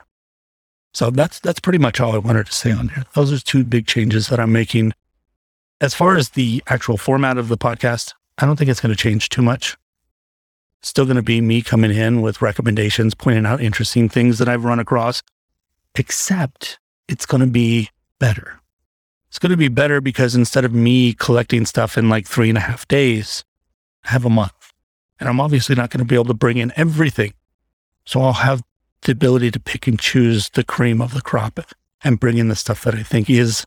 So 0.94 1.10
that's 1.10 1.40
that's 1.40 1.60
pretty 1.60 1.78
much 1.78 2.00
all 2.00 2.14
I 2.14 2.18
wanted 2.18 2.46
to 2.46 2.52
say 2.52 2.70
on 2.70 2.90
here. 2.90 3.04
Those 3.14 3.32
are 3.32 3.38
two 3.38 3.64
big 3.64 3.86
changes 3.86 4.28
that 4.28 4.38
I'm 4.38 4.52
making. 4.52 4.92
As 5.80 5.94
far 5.94 6.16
as 6.16 6.30
the 6.30 6.62
actual 6.68 6.96
format 6.96 7.38
of 7.38 7.48
the 7.48 7.58
podcast, 7.58 8.12
I 8.38 8.46
don't 8.46 8.56
think 8.56 8.70
it's 8.70 8.80
going 8.80 8.94
to 8.94 9.02
change 9.02 9.28
too 9.28 9.42
much. 9.42 9.76
still 10.82 11.04
going 11.04 11.16
to 11.16 11.22
be 11.22 11.40
me 11.40 11.62
coming 11.62 11.92
in 11.92 12.22
with 12.22 12.42
recommendations, 12.42 13.14
pointing 13.14 13.46
out 13.46 13.60
interesting 13.60 14.08
things 14.08 14.38
that 14.38 14.48
I've 14.48 14.64
run 14.64 14.80
across, 14.80 15.22
except 15.94 16.78
it's 17.08 17.26
going 17.26 17.40
to 17.40 17.46
be 17.46 17.90
better. 18.18 18.60
It's 19.28 19.38
going 19.38 19.50
to 19.50 19.56
be 19.56 19.68
better 19.68 20.00
because 20.00 20.34
instead 20.34 20.64
of 20.64 20.74
me 20.74 21.14
collecting 21.14 21.66
stuff 21.66 21.96
in 21.96 22.08
like 22.08 22.26
three 22.26 22.48
and 22.48 22.58
a 22.58 22.62
half 22.62 22.86
days, 22.86 23.44
I 24.04 24.10
have 24.10 24.24
a 24.24 24.30
month. 24.30 24.72
And 25.18 25.28
I'm 25.28 25.40
obviously 25.40 25.74
not 25.74 25.90
going 25.90 26.00
to 26.00 26.04
be 26.04 26.16
able 26.16 26.26
to 26.26 26.34
bring 26.34 26.58
in 26.58 26.72
everything. 26.76 27.32
So 28.04 28.20
I'll 28.20 28.32
have 28.34 28.62
the 29.02 29.12
ability 29.12 29.50
to 29.50 29.60
pick 29.60 29.86
and 29.86 29.98
choose 29.98 30.48
the 30.50 30.64
cream 30.64 31.00
of 31.00 31.14
the 31.14 31.20
crop 31.20 31.60
and 32.04 32.20
bring 32.20 32.38
in 32.38 32.48
the 32.48 32.56
stuff 32.56 32.84
that 32.84 32.94
I 32.94 33.02
think 33.02 33.28
is 33.28 33.64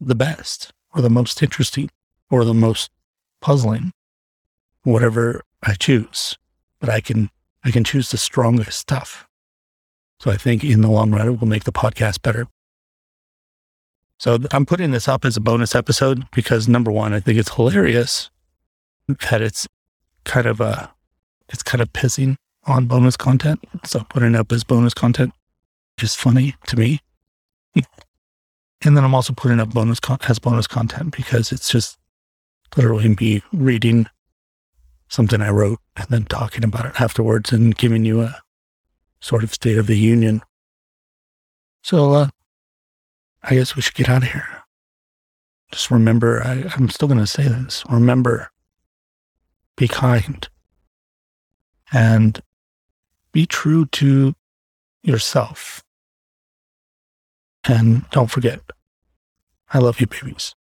the 0.00 0.14
best 0.14 0.72
or 0.94 1.02
the 1.02 1.10
most 1.10 1.42
interesting 1.42 1.90
or 2.30 2.44
the 2.44 2.54
most 2.54 2.90
puzzling, 3.40 3.92
whatever 4.82 5.42
I 5.62 5.74
choose. 5.74 6.36
But 6.80 6.88
I 6.88 7.00
can, 7.00 7.30
I 7.64 7.70
can 7.70 7.84
choose 7.84 8.10
the 8.10 8.16
strongest 8.16 8.78
stuff. 8.78 9.28
So 10.18 10.30
I 10.30 10.36
think 10.36 10.64
in 10.64 10.80
the 10.80 10.90
long 10.90 11.10
run, 11.10 11.26
it 11.26 11.40
will 11.40 11.48
make 11.48 11.64
the 11.64 11.72
podcast 11.72 12.22
better. 12.22 12.46
So 14.18 14.38
I'm 14.50 14.66
putting 14.66 14.90
this 14.90 15.08
up 15.08 15.24
as 15.24 15.36
a 15.36 15.40
bonus 15.40 15.74
episode 15.74 16.26
because 16.30 16.68
number 16.68 16.90
one, 16.90 17.14
I 17.14 17.20
think 17.20 17.38
it's 17.38 17.54
hilarious 17.54 18.30
that 19.30 19.40
it's 19.40 19.66
kind 20.24 20.46
of 20.46 20.60
a, 20.60 20.92
it's 21.48 21.62
kind 21.62 21.80
of 21.80 21.92
pissing 21.92 22.36
on 22.64 22.86
bonus 22.86 23.16
content. 23.16 23.60
So 23.84 24.04
putting 24.08 24.34
up 24.34 24.52
as 24.52 24.64
bonus 24.64 24.94
content 24.94 25.32
is 26.02 26.14
funny 26.14 26.54
to 26.66 26.76
me. 26.76 27.00
and 27.74 28.96
then 28.96 29.04
I'm 29.04 29.14
also 29.14 29.32
putting 29.32 29.60
up 29.60 29.70
bonus 29.70 30.00
con- 30.00 30.18
as 30.28 30.38
bonus 30.38 30.66
content 30.66 31.16
because 31.16 31.52
it's 31.52 31.70
just 31.70 31.98
literally 32.76 33.16
me 33.20 33.42
reading 33.52 34.06
something 35.08 35.40
I 35.40 35.50
wrote 35.50 35.80
and 35.96 36.06
then 36.08 36.24
talking 36.24 36.64
about 36.64 36.86
it 36.86 37.00
afterwards 37.00 37.52
and 37.52 37.76
giving 37.76 38.04
you 38.04 38.22
a 38.22 38.40
sort 39.20 39.42
of 39.42 39.52
state 39.52 39.78
of 39.78 39.86
the 39.86 39.98
union. 39.98 40.42
So 41.82 42.12
uh, 42.12 42.28
I 43.42 43.54
guess 43.54 43.74
we 43.74 43.82
should 43.82 43.94
get 43.94 44.08
out 44.08 44.22
of 44.22 44.30
here. 44.30 44.46
Just 45.72 45.90
remember, 45.90 46.42
I, 46.42 46.64
I'm 46.76 46.88
still 46.88 47.08
going 47.08 47.20
to 47.20 47.26
say 47.26 47.44
this. 47.44 47.84
Remember, 47.88 48.50
be 49.76 49.88
kind 49.88 50.48
and 51.92 52.40
be 53.32 53.46
true 53.46 53.86
to 53.86 54.34
yourself. 55.02 55.82
And 57.64 58.08
don't 58.10 58.30
forget, 58.30 58.60
I 59.72 59.78
love 59.78 60.00
you, 60.00 60.06
babies. 60.06 60.54